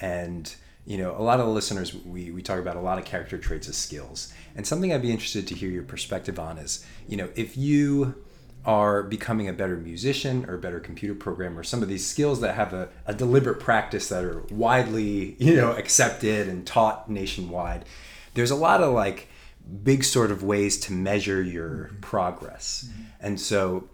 [0.00, 0.54] And
[0.84, 3.38] you know, a lot of the listeners we, we talk about a lot of character
[3.38, 4.32] traits as skills.
[4.56, 8.14] And something I'd be interested to hear your perspective on is, you know, if you
[8.64, 12.54] are becoming a better musician or a better computer programmer, some of these skills that
[12.54, 17.84] have a, a deliberate practice that are widely, you know, accepted and taught nationwide,
[18.34, 19.28] there's a lot of like
[19.82, 22.88] big sort of ways to measure your progress.
[22.88, 23.02] Mm-hmm.
[23.20, 23.88] And so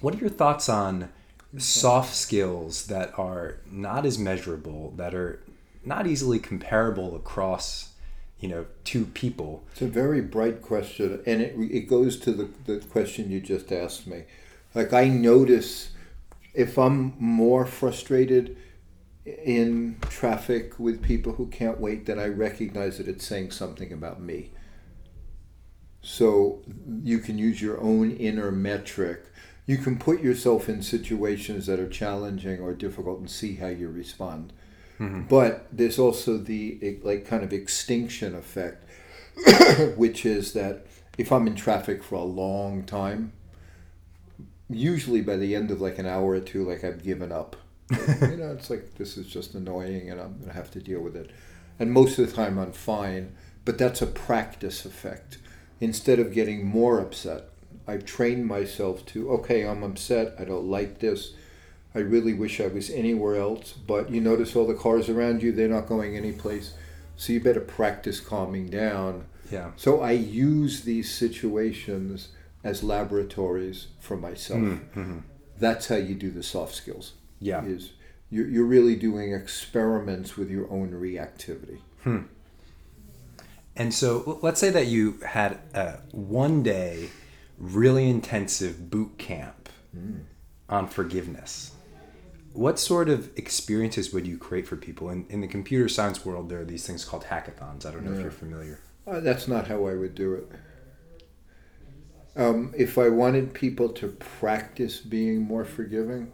[0.00, 1.10] what are your thoughts on
[1.58, 5.40] soft skills that are not as measurable, that are
[5.86, 7.90] not easily comparable across,
[8.38, 9.64] you know, two people?
[9.72, 13.72] It's a very bright question, and it, it goes to the, the question you just
[13.72, 14.24] asked me.
[14.74, 15.90] Like, I notice
[16.52, 18.56] if I'm more frustrated
[19.24, 24.20] in traffic with people who can't wait, then I recognize that it's saying something about
[24.20, 24.50] me.
[26.02, 26.62] So
[27.02, 29.24] you can use your own inner metric.
[29.66, 33.88] You can put yourself in situations that are challenging or difficult and see how you
[33.88, 34.52] respond.
[35.00, 35.22] Mm-hmm.
[35.22, 38.84] But there's also the like kind of extinction effect,
[39.96, 40.86] which is that
[41.18, 43.32] if I'm in traffic for a long time,
[44.68, 47.56] usually by the end of like an hour or two, like I've given up.
[47.90, 51.16] you know, it's like this is just annoying, and I'm gonna have to deal with
[51.16, 51.30] it.
[51.78, 53.34] And most of the time, I'm fine.
[53.64, 55.38] But that's a practice effect.
[55.80, 57.48] Instead of getting more upset,
[57.86, 60.34] I've trained myself to okay, I'm upset.
[60.38, 61.32] I don't like this.
[61.94, 63.72] I really wish I was anywhere else.
[63.72, 66.74] But you notice all the cars around you; they're not going anyplace.
[67.16, 69.26] So you better practice calming down.
[69.50, 69.70] Yeah.
[69.76, 72.28] So I use these situations
[72.64, 74.60] as laboratories for myself.
[74.60, 75.18] Mm, mm-hmm.
[75.58, 77.12] That's how you do the soft skills.
[77.38, 77.64] Yeah.
[77.64, 77.92] Is
[78.30, 81.78] you're, you're really doing experiments with your own reactivity.
[82.02, 82.22] Hmm.
[83.76, 87.10] And so let's say that you had a one day
[87.58, 90.20] really intensive boot camp mm.
[90.68, 91.72] on forgiveness.
[92.54, 95.10] What sort of experiences would you create for people?
[95.10, 97.84] In, in the computer science world, there are these things called hackathons.
[97.84, 98.78] I don't know if you're familiar.
[99.04, 100.52] Uh, that's not how I would do it.
[102.36, 106.32] Um, if I wanted people to practice being more forgiving,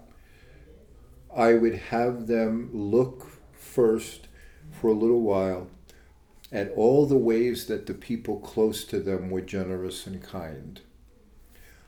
[1.34, 4.28] I would have them look first
[4.70, 5.68] for a little while
[6.52, 10.82] at all the ways that the people close to them were generous and kind.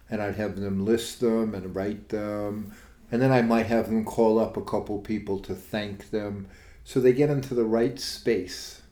[0.09, 2.73] And I'd have them list them and write them
[3.13, 6.49] And then I might have them call up a couple people to thank them
[6.83, 8.83] so they get into the right space.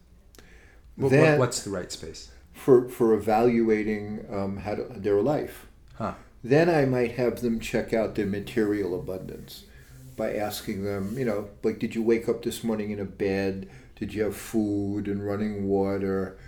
[0.94, 2.30] What, Then- what's the right space?
[2.60, 5.66] for for evaluating um, how to, their life.
[5.94, 6.14] Huh.
[6.44, 9.64] Then I might have them check out their material abundance
[10.16, 13.68] by asking them, you know, like, did you wake up this morning in a bed?
[13.96, 16.38] Did you have food and running water?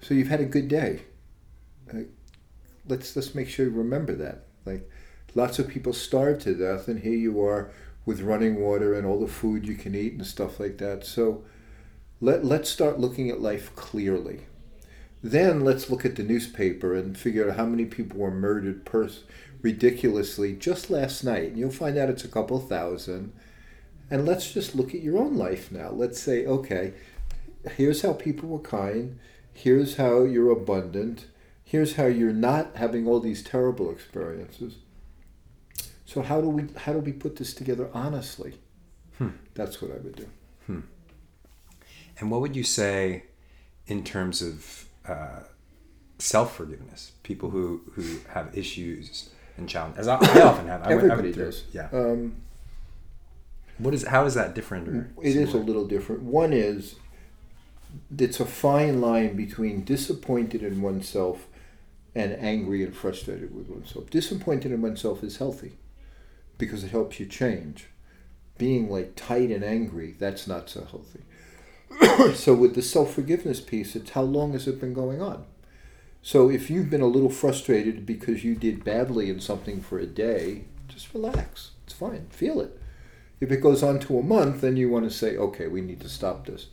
[0.00, 1.02] So you've had a good day.
[1.92, 2.08] Like,
[2.88, 4.46] let's let's make sure you remember that.
[4.64, 4.88] Like,
[5.34, 7.70] lots of people starve to death, and here you are
[8.06, 11.04] with running water and all the food you can eat and stuff like that.
[11.04, 11.44] So
[12.20, 14.46] let let's start looking at life clearly.
[15.22, 19.24] Then let's look at the newspaper and figure out how many people were murdered pers-
[19.60, 21.50] ridiculously just last night.
[21.50, 23.32] And you'll find out it's a couple thousand.
[24.10, 25.90] And let's just look at your own life now.
[25.90, 26.94] Let's say, okay,
[27.76, 29.18] here's how people were kind.
[29.52, 31.26] Here's how you're abundant.
[31.64, 34.76] Here's how you're not having all these terrible experiences.
[36.10, 38.54] So how do we how do we put this together honestly?
[39.18, 39.28] Hmm.
[39.54, 40.82] That's what I would do.
[42.18, 43.24] And what would you say
[43.86, 45.44] in terms of uh,
[46.18, 47.12] self forgiveness?
[47.22, 50.00] People who, who have issues and challenges.
[50.00, 50.82] As I, I often have.
[50.82, 51.64] I I Everybody through- does.
[51.72, 51.88] Yeah.
[51.92, 52.34] Um,
[53.78, 54.04] What is?
[54.04, 54.88] How is that different?
[54.88, 56.22] Or It is a little different.
[56.22, 56.96] One is
[58.18, 61.46] it's a fine line between disappointed in oneself
[62.16, 64.10] and angry and frustrated with oneself.
[64.10, 65.78] Disappointed in oneself is healthy
[66.60, 67.86] because it helps you change.
[68.58, 72.34] Being like tight and angry, that's not so healthy.
[72.36, 75.44] so with the self-forgiveness piece, it's how long has it been going on?
[76.22, 80.06] So if you've been a little frustrated because you did badly in something for a
[80.06, 81.70] day, just relax.
[81.84, 82.26] It's fine.
[82.30, 82.78] Feel it.
[83.40, 86.00] If it goes on to a month, then you want to say, okay, we need
[86.00, 86.66] to stop this.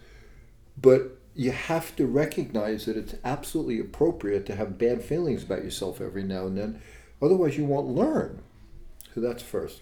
[0.80, 6.02] But you have to recognize that it's absolutely appropriate to have bad feelings about yourself
[6.02, 6.82] every now and then.
[7.22, 8.42] Otherwise, you won't learn.
[9.18, 9.82] So that's first.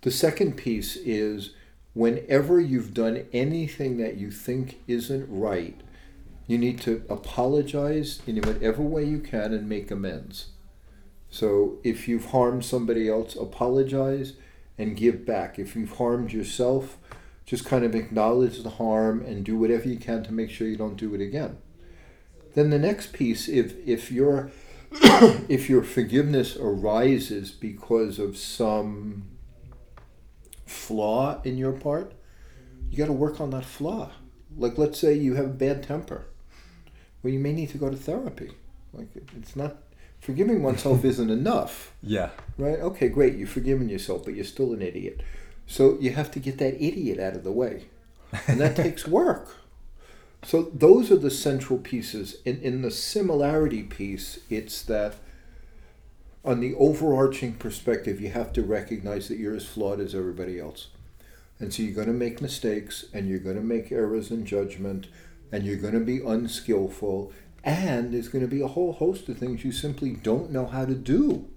[0.00, 1.50] The second piece is
[1.92, 5.78] whenever you've done anything that you think isn't right,
[6.46, 10.46] you need to apologize in whatever way you can and make amends.
[11.28, 14.32] So if you've harmed somebody else, apologize
[14.78, 15.58] and give back.
[15.58, 16.96] If you've harmed yourself,
[17.44, 20.78] just kind of acknowledge the harm and do whatever you can to make sure you
[20.78, 21.58] don't do it again.
[22.54, 24.50] Then the next piece, if if your
[25.48, 29.24] if your forgiveness arises because of some
[30.66, 32.12] flaw in your part,
[32.90, 34.10] you got to work on that flaw.
[34.56, 36.26] Like let's say you have a bad temper,
[37.22, 38.50] well, you may need to go to therapy.
[38.92, 39.76] Like it's not
[40.20, 42.30] forgiving oneself isn't enough Yeah.
[42.58, 42.78] right?
[42.78, 45.22] Okay, great, you've forgiven yourself, but you're still an idiot.
[45.66, 47.86] So you have to get that idiot out of the way.
[48.46, 49.56] And that takes work.
[50.44, 52.36] So those are the central pieces.
[52.44, 55.14] In, in the similarity piece, it's that
[56.44, 60.88] on the overarching perspective, you have to recognize that you're as flawed as everybody else.
[61.60, 65.06] And so you're going to make mistakes and you're going to make errors in judgment
[65.52, 67.32] and you're going to be unskillful
[67.62, 70.84] and there's going to be a whole host of things you simply don't know how
[70.84, 71.48] to do.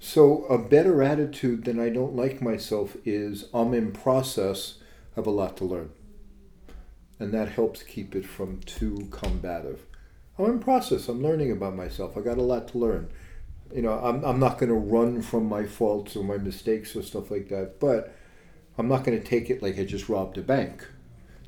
[0.00, 4.78] So a better attitude than I don't like myself is I'm in process,
[5.14, 5.90] have a lot to learn.
[7.20, 9.82] And that helps keep it from too combative.
[10.38, 12.16] I'm in process, I'm learning about myself.
[12.16, 13.10] I got a lot to learn.
[13.74, 17.02] You know, I'm, I'm not going to run from my faults or my mistakes or
[17.02, 18.14] stuff like that, but
[18.78, 20.86] I'm not going to take it like I just robbed a bank.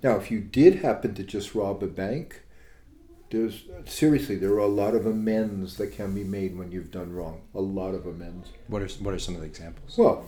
[0.03, 2.43] Now, if you did happen to just rob a bank,
[3.31, 7.15] there's seriously there are a lot of amends that can be made when you've done
[7.15, 7.41] wrong.
[7.55, 8.51] A lot of amends.
[8.67, 9.97] What are what are some of the examples?
[9.97, 10.27] Well,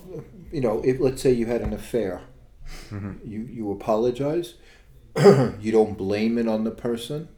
[0.51, 2.23] you know, if let's say you had an affair,
[2.91, 3.29] Mm-hmm.
[3.29, 4.55] you you apologize,
[5.61, 7.29] you don't blame it on the person,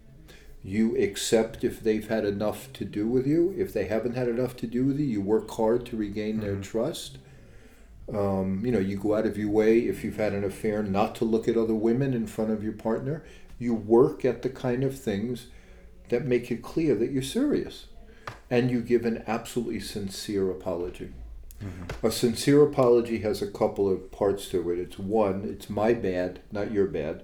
[0.62, 3.55] you accept if they've had enough to do with you.
[3.57, 6.57] If they haven't had enough to do with you, you work hard to regain their
[6.57, 7.18] trust.
[8.12, 11.14] Um, you know, you go out of your way if you've had an affair not
[11.16, 13.24] to look at other women in front of your partner.
[13.59, 15.47] You work at the kind of things
[16.09, 17.87] that make it clear that you're serious,
[18.51, 21.12] and you give an absolutely sincere apology.
[22.03, 24.79] A sincere apology has a couple of parts to it.
[24.79, 27.22] It's one, it's my bad, not your bad.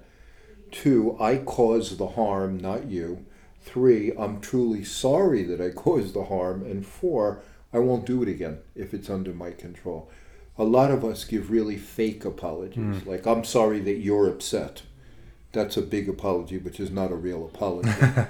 [0.73, 3.25] Two, I caused the harm, not you.
[3.61, 6.63] Three, I'm truly sorry that I caused the harm.
[6.63, 10.09] And four, I won't do it again if it's under my control.
[10.57, 14.83] A lot of us give really fake apologies, like, I'm sorry that you're upset.
[15.51, 17.91] That's a big apology, which is not a real apology.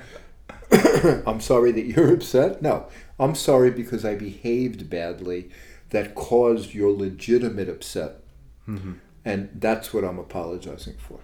[1.25, 2.61] I'm sorry that you're upset.
[2.61, 2.87] No,
[3.19, 5.49] I'm sorry because I behaved badly
[5.89, 8.21] that caused your legitimate upset.
[8.67, 8.93] Mm-hmm.
[9.25, 11.19] And that's what I'm apologizing for.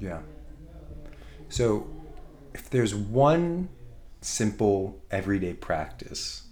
[0.00, 0.20] Yeah.
[1.54, 1.86] So,
[2.52, 3.68] if there's one
[4.20, 6.48] simple everyday practice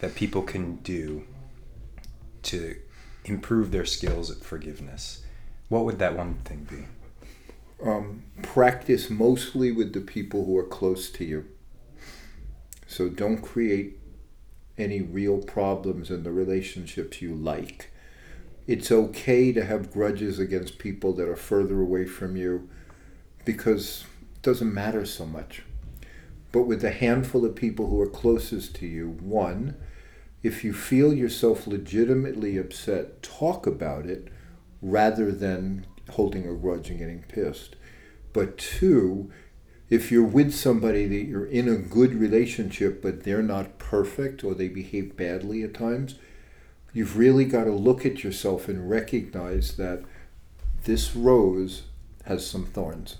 [0.00, 1.24] that people can do
[2.42, 2.76] to
[3.24, 5.24] improve their skills at forgiveness,
[5.70, 7.88] what would that one thing be?
[7.88, 11.46] Um, practice mostly with the people who are close to you.
[12.86, 13.98] So don't create
[14.76, 17.90] any real problems in the relationships you like.
[18.66, 22.68] It's okay to have grudges against people that are further away from you
[23.44, 25.62] because it doesn't matter so much.
[26.52, 29.74] But with the handful of people who are closest to you, one,
[30.42, 34.28] if you feel yourself legitimately upset, talk about it
[34.82, 37.76] rather than holding a grudge and getting pissed.
[38.32, 39.30] But two,
[39.88, 44.54] if you're with somebody that you're in a good relationship but they're not perfect or
[44.54, 46.16] they behave badly at times,
[46.92, 50.02] you've really got to look at yourself and recognize that
[50.84, 51.84] this rose
[52.24, 53.18] has some thorns.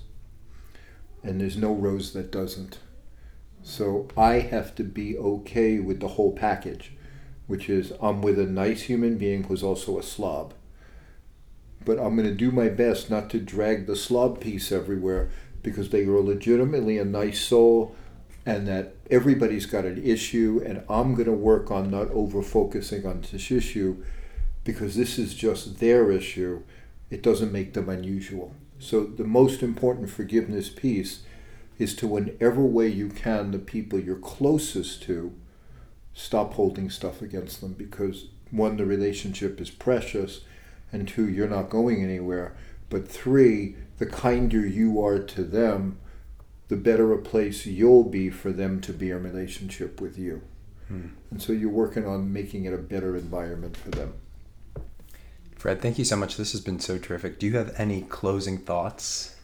[1.23, 2.79] And there's no rose that doesn't.
[3.63, 6.93] So I have to be okay with the whole package,
[7.47, 10.55] which is I'm with a nice human being who's also a slob.
[11.85, 15.31] But I'm going to do my best not to drag the slob piece everywhere
[15.63, 17.95] because they are legitimately a nice soul
[18.45, 23.07] and that everybody's got an issue and I'm going to work on not over focusing
[23.07, 24.03] on this issue
[24.65, 26.63] because this is just their issue.
[27.11, 28.55] It doesn't make them unusual.
[28.83, 31.23] So the most important forgiveness piece
[31.79, 35.33] is to whenever way you can the people you're closest to
[36.15, 40.41] stop holding stuff against them because one the relationship is precious
[40.93, 42.55] and two you're not going anywhere
[42.91, 45.99] but three the kinder you are to them,
[46.67, 50.43] the better a place you'll be for them to be in relationship with you.
[50.89, 51.07] Hmm.
[51.31, 54.15] And so you're working on making it a better environment for them.
[55.63, 56.37] Fred, thank you so much.
[56.37, 57.39] This has been so terrific.
[57.39, 59.37] Do you have any closing thoughts?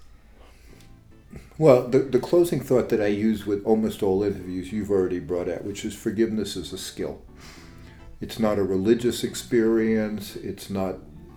[1.59, 5.49] Well, the, the closing thought that I use with almost all interviews you've already brought
[5.49, 7.23] out, which is forgiveness is a skill.
[8.21, 10.97] It's not a religious experience, it's not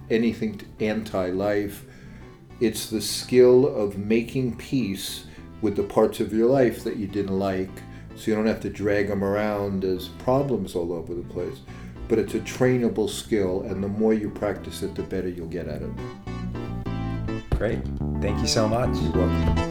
[0.09, 1.85] anything anti life.
[2.59, 5.25] It's the skill of making peace
[5.61, 7.69] with the parts of your life that you didn't like
[8.15, 11.59] so you don't have to drag them around as problems all over the place.
[12.11, 15.69] But it's a trainable skill, and the more you practice it, the better you'll get
[15.69, 15.89] at it.
[17.51, 17.79] Great.
[18.19, 18.93] Thank you so much.
[18.97, 19.70] You're welcome.